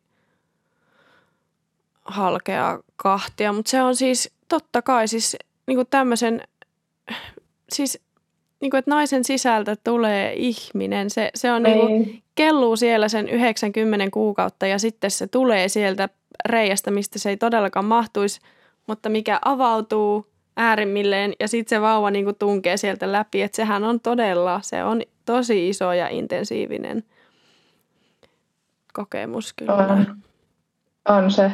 [2.05, 5.37] halkeaa kahtia, mutta se on siis totta kai siis
[5.67, 6.41] niin kuin tämmöisen,
[7.73, 7.99] siis
[8.64, 11.09] niin kuin, että naisen sisältä tulee ihminen.
[11.09, 16.09] Se, se on niin kuin, kelluu siellä sen 90 kuukautta ja sitten se tulee sieltä
[16.45, 18.41] reiästä, mistä se ei todellakaan mahtuisi,
[18.88, 23.41] mutta mikä avautuu äärimmilleen ja sitten se vauva niin kuin tunkee sieltä läpi.
[23.41, 27.03] Että sehän on todella, se on tosi iso ja intensiivinen
[28.93, 29.76] kokemus kyllä.
[29.76, 30.16] On,
[31.07, 31.51] on se.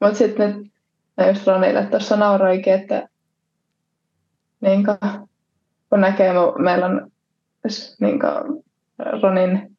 [0.00, 0.72] Mutta sitten nyt
[1.16, 3.08] mä just Ronille tuossa nauroikin, että
[4.60, 5.28] niin kuin,
[5.92, 7.10] kun näkee, meillä on
[8.00, 8.64] niin kuin,
[9.22, 9.76] Ronin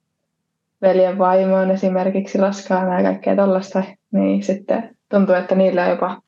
[0.81, 6.21] veljen vaimoon esimerkiksi raskaana ja kaikkea tollaista, niin sitten tuntuu, että niillä on jopa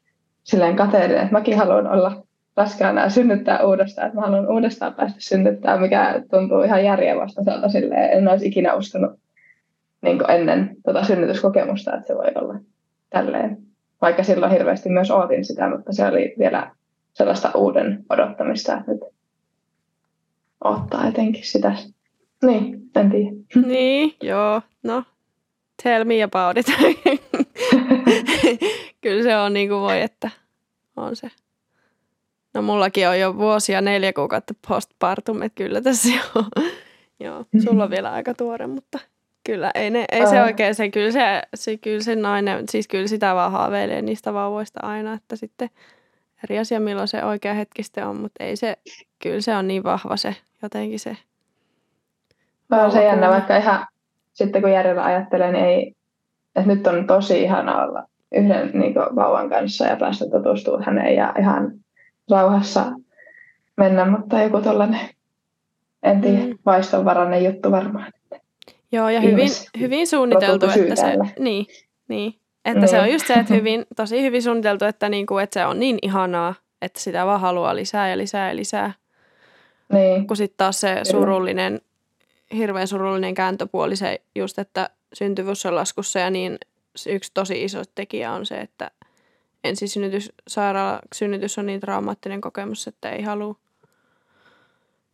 [0.43, 2.23] silleen kateellinen, että mäkin haluan olla
[2.57, 8.17] raskaana ja synnyttää uudestaan, että mä haluan uudestaan päästä synnyttää, mikä tuntuu ihan järjenvastaiselta silleen,
[8.17, 9.19] en olisi ikinä uskonut
[10.01, 12.59] niin ennen tota synnytyskokemusta, että se voi olla
[13.09, 13.57] tälleen.
[14.01, 16.71] Vaikka silloin hirveästi myös ootin sitä, mutta se oli vielä
[17.13, 19.14] sellaista uuden odottamista, että nyt
[20.63, 21.75] ottaa jotenkin sitä.
[22.45, 23.31] Niin, en tiedä.
[23.67, 24.61] Niin, joo.
[24.83, 25.03] No,
[25.83, 26.67] tell me about it.
[29.01, 30.29] Kyllä se on niin kuin voi, että
[30.95, 31.31] on se.
[32.53, 36.45] No mullakin on jo vuosia neljä kuukautta postpartum, että kyllä tässä jo.
[37.25, 38.99] joo, sulla on vielä aika tuore, mutta
[39.45, 43.07] kyllä ei, ne, ei se oikein se, kyllä se, se, kyllä se nainen, siis kyllä
[43.07, 45.69] sitä vaan haaveilee niistä vauvoista aina, että sitten
[46.43, 48.77] eri asia milloin se oikea hetki sitten on, mutta ei se,
[49.23, 51.17] kyllä se on niin vahva se jotenkin se.
[52.71, 53.87] On se jännä, vaikka ihan
[54.33, 55.95] sitten kun järjellä ajattelee, niin ei,
[56.55, 58.03] että nyt on tosi ihana olla
[58.35, 61.71] yhden niin kuin, vauvan kanssa ja päästä tutustumaan häneen ja ihan
[62.31, 62.85] rauhassa
[63.77, 65.09] mennä, mutta joku tällainen,
[66.03, 66.57] en tiedä, mm.
[66.65, 68.11] vaistonvarainen juttu varmaan.
[68.91, 71.65] Joo, ja hyvin, hyvin suunniteltu, että se, niin,
[72.07, 72.33] niin,
[72.65, 72.89] että niin.
[72.89, 75.99] se on just se, että hyvin, tosi hyvin suunniteltu, että, niinku, että se on niin
[76.01, 78.93] ihanaa, että sitä vaan haluaa lisää ja lisää ja lisää.
[79.93, 80.27] Niin.
[80.27, 81.81] Kun sitten taas se surullinen,
[82.55, 86.57] hirveän surullinen kääntöpuoli se just, että syntyvyys on laskussa ja niin
[87.07, 88.91] yksi tosi iso tekijä on se, että
[89.63, 93.55] ensisynnytyssairaala synnytys on niin traumaattinen kokemus, että ei halua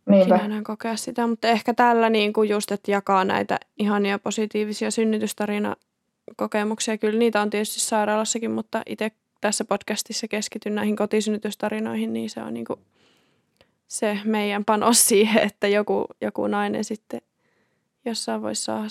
[0.09, 0.35] Niinpä.
[0.35, 1.27] enää kokea sitä.
[1.27, 5.75] Mutta ehkä tällä niin kuin just, että jakaa näitä ihania positiivisia synnytystarina
[6.35, 6.97] kokemuksia.
[6.97, 9.11] Kyllä niitä on tietysti sairaalassakin, mutta itse
[9.41, 12.79] tässä podcastissa keskityn näihin kotisynnytystarinoihin, niin se on niin kuin
[13.87, 17.21] se meidän panos siihen, että joku, joku nainen sitten
[18.05, 18.85] jossain voisi saada,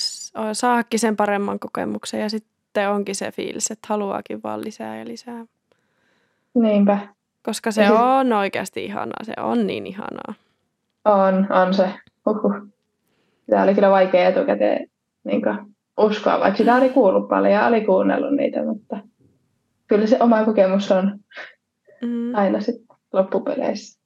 [0.52, 5.46] saakin sen paremman kokemuksen ja sitten onkin se fiilis, että haluaakin vaan lisää ja lisää.
[6.54, 6.98] Niinpä.
[7.42, 10.34] Koska se on oikeasti ihanaa, se on niin ihanaa.
[11.04, 11.94] On, on se.
[12.26, 12.54] Uhuh.
[13.50, 14.90] Tämä oli kyllä vaikea etukäteen
[15.24, 15.42] niin
[16.00, 18.98] uskoa, vaikka sitä oli kuullut paljon ja oli kuunnellut niitä, mutta
[19.86, 21.18] kyllä se oma kokemus on
[22.02, 22.34] mm.
[22.34, 24.00] aina sitten loppupeleissä.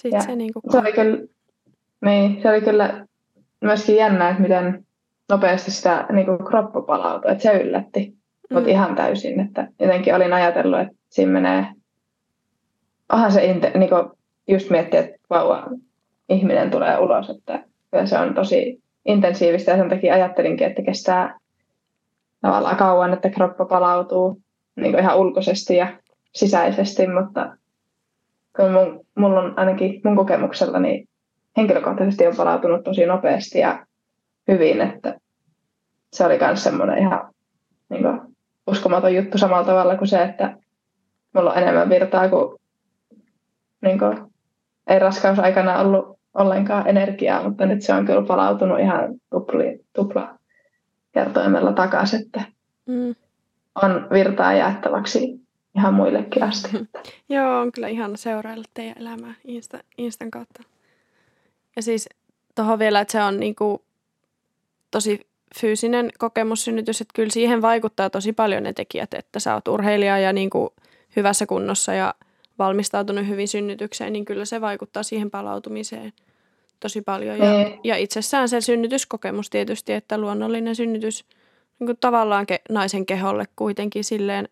[0.00, 1.18] Sitten se, niin se, oli kyllä,
[2.04, 3.06] niin, se oli kyllä
[3.60, 4.86] myöskin jännä, että miten
[5.28, 8.06] nopeasti sitä niin kuin kroppa palautui, että se yllätti
[8.50, 8.54] mm.
[8.54, 11.66] mutta ihan täysin, että jotenkin olin ajatellut, että siinä menee,
[13.12, 13.40] onhan se
[13.74, 14.10] niin kuin
[14.48, 15.66] just miettiä, että vauva
[16.28, 17.64] ihminen tulee ulos, että
[18.04, 21.38] se on tosi intensiivistä ja sen takia ajattelinkin, että kestää
[22.40, 24.40] tavallaan kauan, että kroppa palautuu
[24.76, 25.98] niin ihan ulkoisesti ja
[26.34, 27.56] sisäisesti, mutta
[28.56, 31.08] kun mun, mulla on ainakin mun kokemuksella niin
[31.56, 33.86] henkilökohtaisesti on palautunut tosi nopeasti ja
[34.48, 35.14] hyvin, että
[36.12, 37.34] se oli myös semmoinen ihan
[37.88, 38.20] niin kuin,
[38.66, 40.56] uskomaton juttu samalla tavalla kuin se, että
[41.34, 42.58] mulla on enemmän virtaa kuin,
[43.82, 44.18] niin kuin
[44.86, 50.38] ei raskausaikana ollut ollenkaan energiaa, mutta nyt se on kyllä palautunut ihan tupli, tupla
[51.12, 52.42] kertoimella takaisin, että
[52.86, 53.14] mm.
[53.82, 55.40] on virtaa jaettavaksi
[55.76, 56.68] ihan muillekin asti.
[57.28, 60.62] Joo, on kyllä ihana seurailla teidän elämää Insta, Instan kautta.
[61.76, 62.08] Ja siis
[62.54, 63.84] tuohon vielä, että se on niinku
[64.90, 65.20] tosi
[65.60, 70.32] fyysinen kokemussynnytys, että kyllä siihen vaikuttaa tosi paljon ne tekijät, että sä oot urheilija ja
[70.32, 70.74] niinku
[71.16, 72.14] hyvässä kunnossa ja
[72.58, 76.12] valmistautunut hyvin synnytykseen, niin kyllä se vaikuttaa siihen palautumiseen
[76.80, 77.38] tosi paljon.
[77.38, 77.78] Ja, mm.
[77.84, 81.24] ja itsessään se synnytyskokemus tietysti, että luonnollinen synnytys
[81.78, 84.48] niin kuin tavallaan ke, naisen keholle kuitenkin silleen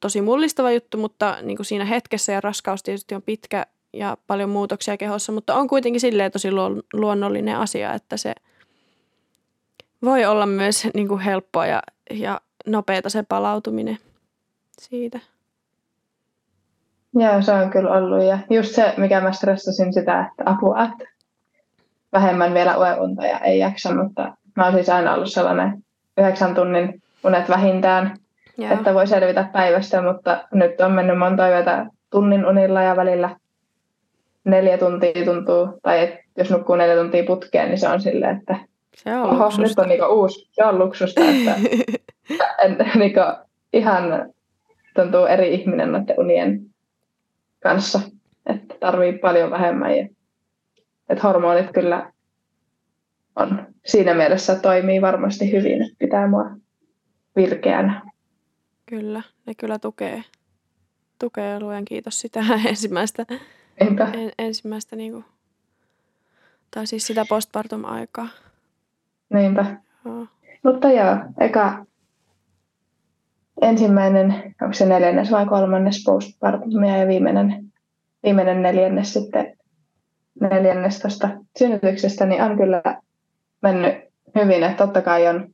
[0.00, 4.50] tosi mullistava juttu, mutta niin kuin siinä hetkessä ja raskaus tietysti on pitkä ja paljon
[4.50, 6.48] muutoksia kehossa, mutta on kuitenkin silleen tosi
[6.92, 8.34] luonnollinen asia, että se
[10.04, 13.98] voi olla myös niin kuin helppoa ja, ja nopeata se palautuminen
[14.80, 15.20] siitä.
[17.14, 18.24] Joo, se on kyllä ollut.
[18.24, 21.04] Ja just se, mikä mä stressasin sitä, että apua, että
[22.12, 25.82] vähemmän vielä unta ja ei jaksa, mutta mä oon siis aina ollut sellainen
[26.18, 28.16] yhdeksän tunnin unet vähintään,
[28.58, 28.72] Joo.
[28.72, 33.36] että voi selvitä päivästä, mutta nyt on mennyt monta yötä tunnin unilla ja välillä
[34.44, 38.56] neljä tuntia tuntuu, tai et, jos nukkuu neljä tuntia putkeen, niin se on silleen, että
[38.96, 41.54] se on oho, nyt on niinku uusi, se on luksusta, että
[42.64, 43.20] en, niinku,
[43.72, 44.32] ihan
[44.94, 46.60] tuntuu eri ihminen noiden unien
[47.60, 48.00] kanssa,
[48.46, 50.08] että tarvii paljon vähemmän ja
[51.08, 52.12] että hormonit kyllä
[53.36, 56.50] on siinä mielessä toimii varmasti hyvin, että pitää mua
[57.36, 58.02] virkeänä.
[58.86, 60.24] Kyllä, ne kyllä tukee,
[61.18, 63.26] tukee luen kiitos sitä ensimmäistä,
[63.78, 63.96] en,
[64.38, 65.24] ensimmäistä niin kuin,
[66.70, 68.28] tai siis sitä postpartum-aikaa.
[69.34, 69.76] Niinpä.
[70.04, 70.26] Joo.
[70.62, 71.86] Mutta joo, eka
[73.60, 77.64] ensimmäinen, onko se neljännes vai kolmannes postpartumia ja viimeinen,
[78.22, 79.56] viimeinen neljännes sitten
[80.40, 81.28] neljännes tuosta
[81.58, 82.82] synnytyksestä, niin on kyllä
[83.62, 83.94] mennyt
[84.34, 85.48] hyvin, että totta kai on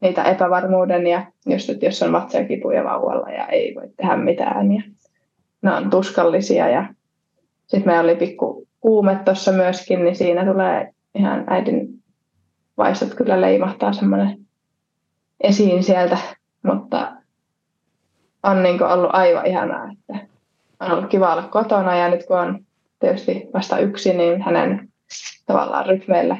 [0.00, 4.82] niitä epävarmuuden ja just, että jos on vatsakipuja vauvalla ja ei voi tehdä mitään ja
[5.62, 6.94] ne on tuskallisia ja
[7.66, 11.88] sitten meillä oli pikku kuume tuossa myöskin, niin siinä tulee ihan äidin
[12.76, 14.38] vaistot kyllä leimahtaa semmoinen
[15.40, 16.18] esiin sieltä,
[16.62, 17.12] mutta
[18.42, 20.26] on niin ollut aivan ihanaa, että
[20.80, 21.96] on ollut kiva olla kotona.
[21.96, 22.64] Ja nyt kun on
[23.00, 24.88] tietysti vasta yksi, niin hänen
[25.46, 26.36] tavallaan rytmeillä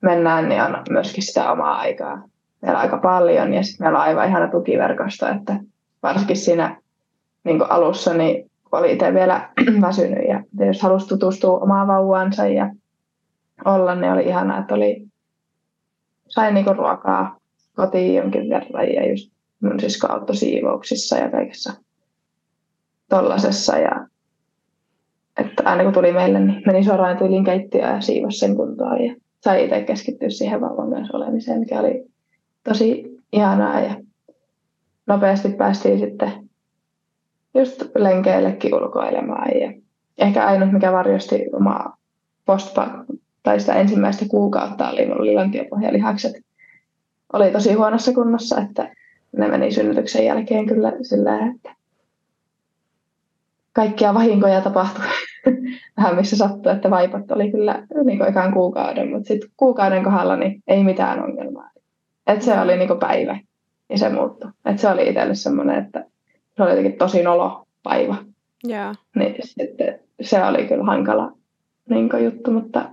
[0.00, 2.22] mennään, niin on myöskin sitä omaa aikaa.
[2.62, 5.60] Meillä aika paljon ja sitten meillä on aivan ihana tukiverkosto, että
[6.02, 6.80] varsinkin siinä
[7.44, 9.48] niin alussa, niin oli itse vielä
[9.86, 12.74] väsynyt ja jos halusi tutustua omaan vauvaansa ja
[13.64, 15.06] olla, niin oli ihana, että oli,
[16.28, 17.36] sain niin ruokaa
[17.76, 21.72] kotiin jonkin verran ja just mun sisko auttoi siivouksissa ja kaikessa
[23.08, 23.78] tollasessa.
[23.78, 24.06] Ja,
[25.38, 29.14] että aina kun tuli meille, niin meni suoraan tyylin keittiöön ja siivosi sen kuntoon ja
[29.40, 32.04] sai itse keskittyä siihen vauvan kanssa olemiseen, mikä oli
[32.64, 33.94] tosi ihanaa ja
[35.06, 36.48] nopeasti päästiin sitten
[37.54, 39.72] just lenkeillekin ulkoilemaan ja
[40.18, 41.96] ehkä ainut mikä varjosti omaa
[42.46, 43.04] postpa
[43.42, 46.32] tai sitä ensimmäistä kuukautta oli mulla lantiopohjalihakset
[47.32, 48.94] oli tosi huonossa kunnossa, että
[49.36, 51.74] ne meni synnytyksen jälkeen kyllä sillä, että
[53.72, 55.04] kaikkia vahinkoja tapahtui
[55.96, 60.62] vähän missä sattui, että vaipat oli kyllä niin ekaan kuukauden, mutta sitten kuukauden kohdalla niin
[60.68, 61.70] ei mitään ongelmaa.
[62.26, 63.38] Et se oli niin päivä
[63.90, 64.50] ja se muuttui.
[64.64, 66.04] Et se oli itselle semmoinen, että
[66.56, 68.16] se oli jotenkin tosi nolo päivä.
[68.68, 68.98] Yeah.
[69.16, 71.32] Niin sitten se oli kyllä hankala
[71.90, 72.90] niin juttu, mutta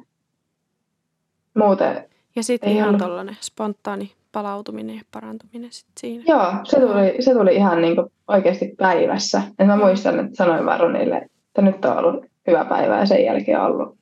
[1.58, 6.24] muuten Ja sitten ihan tuollainen spontaani palautuminen ja parantuminen sit siinä.
[6.28, 7.96] Joo, se tuli, se tuli ihan niin
[8.28, 9.42] oikeasti päivässä.
[9.60, 13.60] Et mä muistan, että sanoin Varonille, että nyt on ollut hyvä päivä ja sen jälkeen
[13.60, 13.98] on ollut.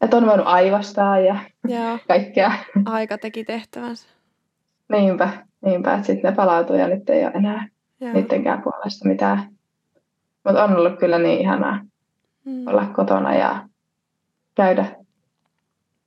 [0.00, 1.36] Että on voinut aivastaa ja
[1.68, 1.98] Joo.
[2.08, 2.52] kaikkea.
[2.84, 4.08] Aika teki tehtävänsä.
[4.88, 5.28] Niinpä,
[5.64, 7.68] niinpä, että sitten ne palautui ja nyt ei ole enää
[8.00, 8.12] Joo.
[8.12, 9.48] niittenkään puolesta mitään.
[10.44, 11.80] Mutta on ollut kyllä niin ihanaa
[12.44, 12.66] mm.
[12.66, 13.68] olla kotona ja
[14.54, 14.86] käydä.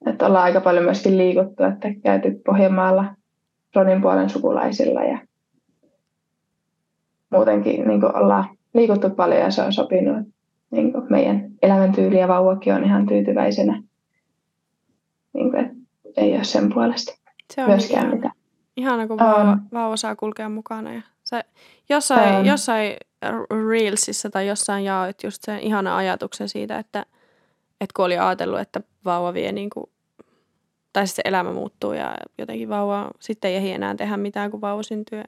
[0.05, 3.18] Että ollaan aika paljon myöskin liikuttu, että käyty Pohjanmaalla
[3.75, 5.19] Ronin puolen sukulaisilla ja
[7.29, 10.27] muutenkin niin ollaan liikuttu paljon ja se on sopinut.
[10.71, 13.83] Niin meidän elämäntyyli ja vauvakin on ihan tyytyväisenä.
[15.33, 17.19] Niin kuin, ei ole sen puolesta
[17.53, 18.15] se on myöskään ihana.
[18.15, 18.33] mitään.
[18.77, 20.93] Ihana, kun vauva, um, vauva saa kulkea mukana.
[20.93, 21.43] Ja se,
[21.89, 22.97] jossain, um, jossain
[23.69, 27.05] Reelsissa tai jossain jaoit just sen ihana ajatuksen siitä, että,
[27.81, 29.89] että kun oli ajatellut, että vauva vie niin kuin
[30.93, 34.83] tai se elämä muuttuu ja jotenkin vauva sitten ei ehdi enää tehdä mitään, kun vauva
[34.83, 35.23] syntyy.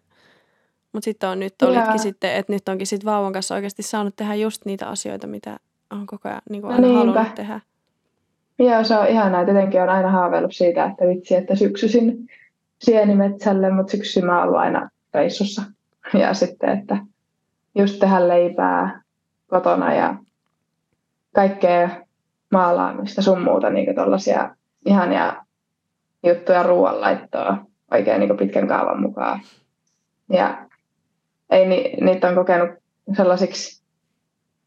[0.93, 4.35] Mutta sitten on nyt olitkin sitten, että nyt onkin sitten vauvan kanssa oikeasti saanut tehdä
[4.35, 5.57] just niitä asioita, mitä
[5.91, 7.59] on koko ajan niin kuin aina no halunnut tehdä.
[8.59, 9.45] Joo, se on ihanaa.
[9.45, 12.27] Tietenkin on aina haaveillut siitä, että vitsi, että syksyisin
[12.81, 15.61] sienimetsälle, mutta syksyisin mä oon ollut aina reissussa.
[16.13, 16.97] Ja sitten, että
[17.75, 19.01] just tehdä leipää
[19.47, 20.15] kotona ja
[21.35, 21.89] kaikkea
[22.51, 24.55] maalaamista sun muuta, niin tuollaisia
[24.85, 25.45] ihania
[26.23, 27.57] juttuja ruoanlaittoa
[27.91, 29.39] oikein niin pitkän kaavan mukaan.
[30.29, 30.67] Ja
[31.49, 32.69] ei ni, niitä on kokenut
[33.17, 33.83] sellaisiksi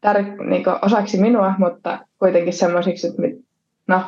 [0.01, 3.21] tär, niin osaksi minua, mutta kuitenkin semmoisiksi, että
[3.87, 4.01] no,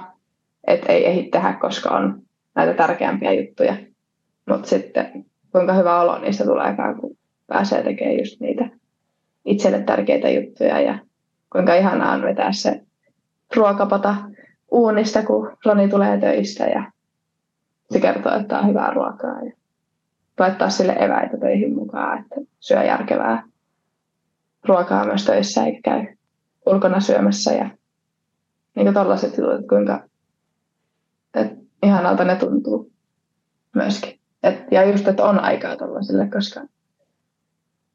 [0.68, 2.22] et ei ehdi tehdä, koska on
[2.56, 3.76] näitä tärkeämpiä juttuja.
[4.50, 7.18] Mutta sitten kuinka hyvä olo niistä tulee, kun
[7.48, 8.70] pääsee tekemään just niitä
[9.46, 11.00] itselle tärkeitä juttuja ja
[11.52, 12.82] kuinka ihanaa on vetää se
[13.56, 14.16] ruokapata
[14.72, 16.92] uunista, kun Roni tulee töistä ja
[17.92, 19.52] se kertoo, että on hyvää ruokaa ja
[20.40, 23.44] laittaa sille eväitä töihin mukaan, että syö järkevää
[24.68, 26.16] ruokaa myös töissä eikä käy
[26.66, 27.70] ulkona syömässä ja
[28.76, 30.04] niin tollaiset jutut, kuinka
[31.34, 32.92] että ihanalta ne tuntuu
[33.76, 34.20] myöskin.
[34.44, 36.62] Et, ja just, että on aikaa tollaisille, koska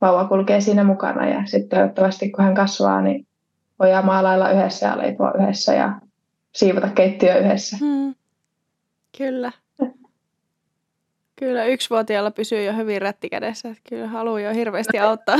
[0.00, 3.26] vauva kulkee siinä mukana ja sitten toivottavasti kun hän kasvaa, niin
[3.78, 6.00] voidaan maalailla yhdessä ja leipoa yhdessä ja
[6.54, 7.76] siivota keittiö yhdessä.
[7.80, 8.14] Hmm.
[9.18, 9.52] Kyllä.
[11.42, 13.68] Kyllä yksivuotiaalla pysyy jo hyvin rätti kädessä.
[13.68, 15.36] Että kyllä haluaa jo hirveästi auttaa.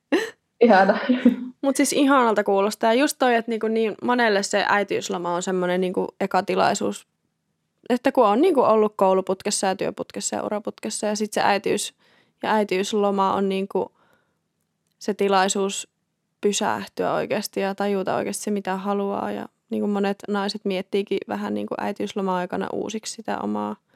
[0.60, 0.98] Ihana.
[1.62, 2.94] Mutta siis ihanalta kuulostaa.
[2.94, 7.06] Just toi, että niinku niin monelle se äitiysloma on semmoinen niinku eka tilaisuus,
[7.88, 11.94] että kun on niinku ollut kouluputkessa ja työputkessa ja uraputkessa ja sitten se äitiys
[12.42, 13.92] ja äitiysloma on niinku
[14.98, 15.88] se tilaisuus
[16.40, 19.32] pysähtyä oikeasti ja tajuta oikeasti se, mitä haluaa.
[19.32, 23.76] Ja niin kuin monet naiset miettiikin vähän niin kuin äitiysloma-aikana uusiksi sitä omaa–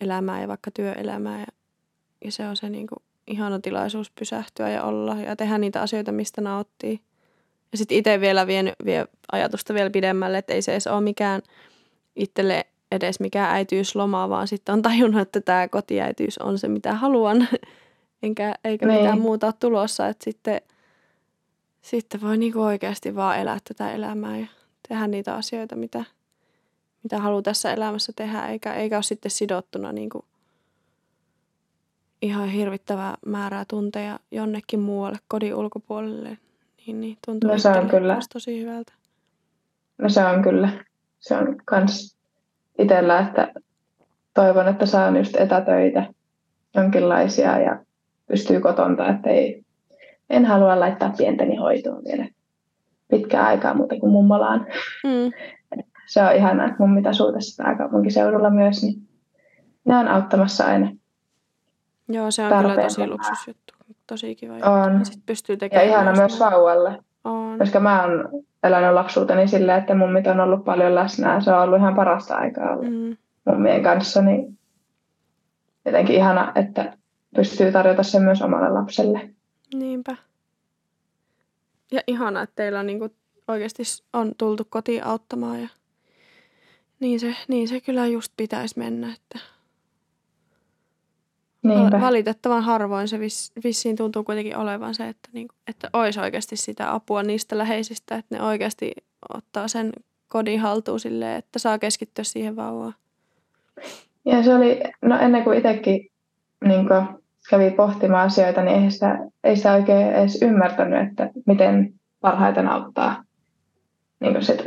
[0.00, 1.40] elämää ja vaikka työelämää.
[1.40, 1.46] Ja,
[2.24, 6.12] ja se on se niin kuin ihana tilaisuus pysähtyä ja olla ja tehdä niitä asioita,
[6.12, 7.00] mistä nauttii.
[7.72, 11.42] Ja sitten itse vielä vien, vie ajatusta vielä pidemmälle, että ei se edes ole mikään
[12.16, 17.48] itselle edes mikään äitiysloma, vaan sitten on tajunnut, että tämä kotiäityys on se, mitä haluan,
[18.22, 18.98] enkä, eikä niin.
[18.98, 20.08] mitään muuta ole tulossa.
[20.08, 20.60] Että sitten,
[21.82, 24.46] sitten voi niinku oikeasti vaan elää tätä elämää ja
[24.88, 26.04] tehdä niitä asioita, mitä,
[27.06, 30.24] mitä haluaa tässä elämässä tehdä, eikä, eikä ole sitten sidottuna niinku
[32.22, 36.38] ihan hirvittävää määrää tunteja jonnekin muualle kodin ulkopuolelle.
[36.86, 38.18] Niin, niin tuntuu no, se on kyllä.
[38.32, 38.92] tosi hyvältä.
[39.98, 40.68] No se on kyllä.
[41.18, 42.16] Se on kans
[42.78, 43.52] itsellä, että
[44.34, 46.06] toivon, että saan just etätöitä
[46.74, 47.84] jonkinlaisia ja
[48.28, 49.64] pystyy kotonta, että ei,
[50.30, 52.28] en halua laittaa pientäni hoitoon vielä
[53.10, 54.66] pitkää aikaa muuta kuin mummolaan.
[55.04, 55.32] Mm.
[56.06, 59.08] Se on ihanaa, että mummit asuu tässä pääkaupunkiseudulla myös, niin
[59.84, 60.92] ne on auttamassa aina.
[62.08, 63.74] Joo, se on kyllä tosi luksusjuttu.
[64.06, 65.04] Tosi kiva On.
[65.04, 65.88] Sitten pystyy tekemään.
[65.88, 66.98] Ja ihana myös vauvalle.
[67.24, 67.58] On.
[67.58, 68.28] Koska mä oon
[68.62, 71.40] elänyt lapsuuteni silleen, että mummit on ollut paljon läsnä.
[71.40, 73.16] Se on ollut ihan parasta aikaa ollut mm.
[73.44, 74.22] mummien kanssa.
[74.22, 74.58] Niin
[75.84, 76.96] jotenkin ihana, että
[77.36, 79.30] pystyy tarjota sen myös omalle lapselle.
[79.74, 80.16] Niinpä.
[81.92, 83.08] Ja ihana, että teillä on niinku
[83.48, 83.82] oikeasti
[84.12, 85.68] on tultu kotiin auttamaan ja
[87.00, 89.38] niin se, niin se kyllä just pitäisi mennä, että
[91.62, 92.00] Niinpä.
[92.00, 96.94] Valitettavan harvoin se vis, vissiin tuntuu kuitenkin olevan se, että, niin, että olisi oikeasti sitä
[96.94, 98.92] apua niistä läheisistä, että ne oikeasti
[99.34, 99.92] ottaa sen
[100.28, 102.94] kodin haltuun silleen, että saa keskittyä siihen vauvaan.
[104.24, 106.10] Ja se oli, no ennen kuin itsekin
[106.64, 107.06] niin kuin
[107.50, 113.24] kävi pohtimaan asioita, niin ei sitä, ei sitä oikein edes ymmärtänyt, että miten parhaiten auttaa
[114.20, 114.66] niin sit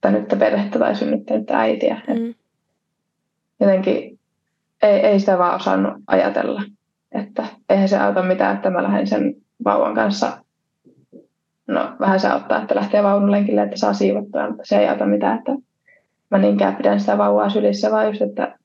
[0.00, 2.00] synnyttänyttä perhettä tai synnyttänyttä äitiä.
[2.08, 2.34] Mm.
[3.60, 4.18] Jotenkin
[4.82, 6.62] ei, ei sitä vaan osannut ajatella.
[7.12, 10.44] Että eihän se auta mitään, että mä lähden sen vauvan kanssa,
[11.66, 15.38] no vähän se auttaa, että lähtee vaunulenkille, että saa siivottua, mutta se ei auta mitään,
[15.38, 15.52] että
[16.30, 18.58] mä niinkään pidän sitä vauvaa sylissä, vaan just, että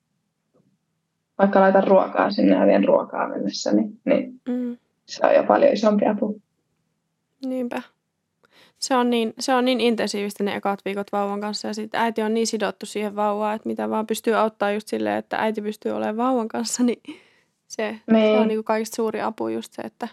[1.38, 4.78] vaikka laitan ruokaa sinne ja vien ruokaa mennessä, niin, niin mm.
[5.06, 6.42] se on jo paljon isompi apu.
[7.46, 7.82] Niinpä.
[8.86, 12.22] Se on, niin, se on niin intensiivistä ne ekat viikot vauvan kanssa ja sitten äiti
[12.22, 15.92] on niin sidottu siihen vauvaan, että mitä vaan pystyy auttaa just silleen, että äiti pystyy
[15.92, 17.02] olemaan vauvan kanssa, niin
[17.68, 18.36] se, niin.
[18.36, 20.08] se on niin kuin kaikista suuri apu just se, että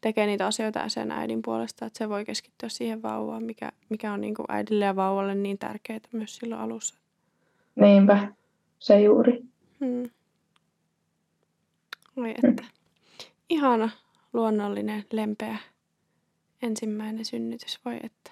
[0.00, 4.20] tekee niitä asioita sen äidin puolesta, että se voi keskittyä siihen vauvaan, mikä, mikä on
[4.20, 6.94] niin kuin äidille ja vauvalle niin tärkeää myös silloin alussa.
[7.74, 8.28] Niinpä,
[8.78, 9.42] se juuri.
[9.80, 10.10] Hmm.
[12.16, 12.62] Oi että.
[12.62, 12.72] Hmm.
[13.48, 13.90] Ihana,
[14.32, 15.58] luonnollinen, lempeä
[16.62, 18.30] ensimmäinen synnytys, voi että.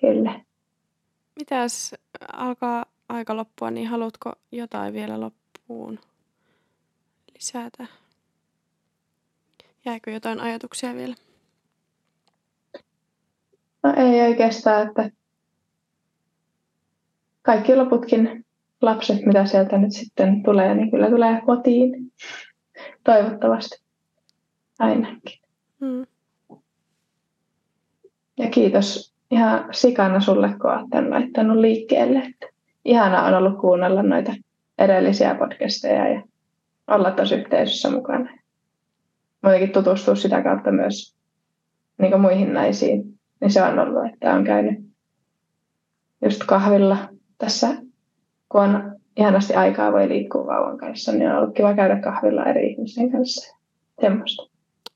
[0.00, 0.40] Kyllä.
[1.38, 1.94] Mitäs
[2.32, 5.98] alkaa aika loppua, niin haluatko jotain vielä loppuun
[7.34, 7.86] lisätä?
[9.84, 11.14] Jääkö jotain ajatuksia vielä?
[13.82, 15.10] No ei oikeastaan, että
[17.42, 18.46] kaikki loputkin
[18.82, 22.12] lapset, mitä sieltä nyt sitten tulee, niin kyllä tulee kotiin.
[23.04, 23.84] Toivottavasti.
[24.78, 25.40] Ainakin.
[25.80, 26.06] Hmm.
[28.38, 32.34] Ja kiitos ihan sikana sulle, kun olet tämän laittanut liikkeelle.
[32.84, 34.34] Ihana on ollut kuunnella noita
[34.78, 36.22] edellisiä podcasteja ja
[36.86, 38.30] olla tuossa yhteisössä mukana.
[39.42, 41.16] Muutenkin tutustua sitä kautta myös
[41.98, 43.18] niin muihin naisiin.
[43.40, 44.84] Niin se on ollut, että on käynyt
[46.24, 46.96] just kahvilla
[47.38, 47.68] tässä,
[48.48, 52.72] kun on ihanasti aikaa voi liikkua vauvan kanssa, niin on ollut kiva käydä kahvilla eri
[52.72, 53.56] ihmisten kanssa.
[54.00, 54.42] Semmoista.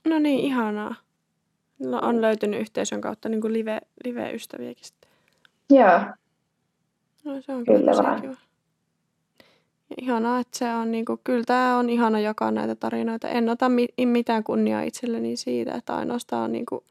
[0.05, 0.95] No niin, ihanaa.
[1.79, 5.11] No, on löytynyt yhteisön kautta niin kuin live, live-ystäviäkin sitten.
[5.71, 6.01] Joo.
[7.25, 8.49] No se on kyllä, kyllä kiva.
[9.91, 13.29] Ja ihanaa, että se on niin kuin, kyllä tämä on ihana jakaa näitä tarinoita.
[13.29, 16.85] En ota mi- mitään kunniaa itselleni siitä, että ainoastaan niin kuin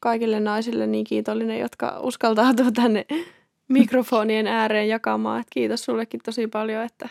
[0.00, 3.06] kaikille naisille niin kiitollinen, jotka uskaltautuu tänne
[3.68, 5.40] mikrofonien ääreen jakamaan.
[5.40, 7.08] Et kiitos sullekin tosi paljon, että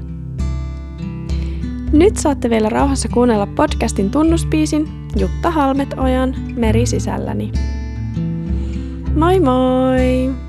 [1.91, 4.87] Nyt saatte vielä rauhassa kuunnella podcastin tunnuspiisin
[5.19, 7.51] Jutta Halmet-ojan Meri sisälläni.
[9.17, 10.46] Moi moi!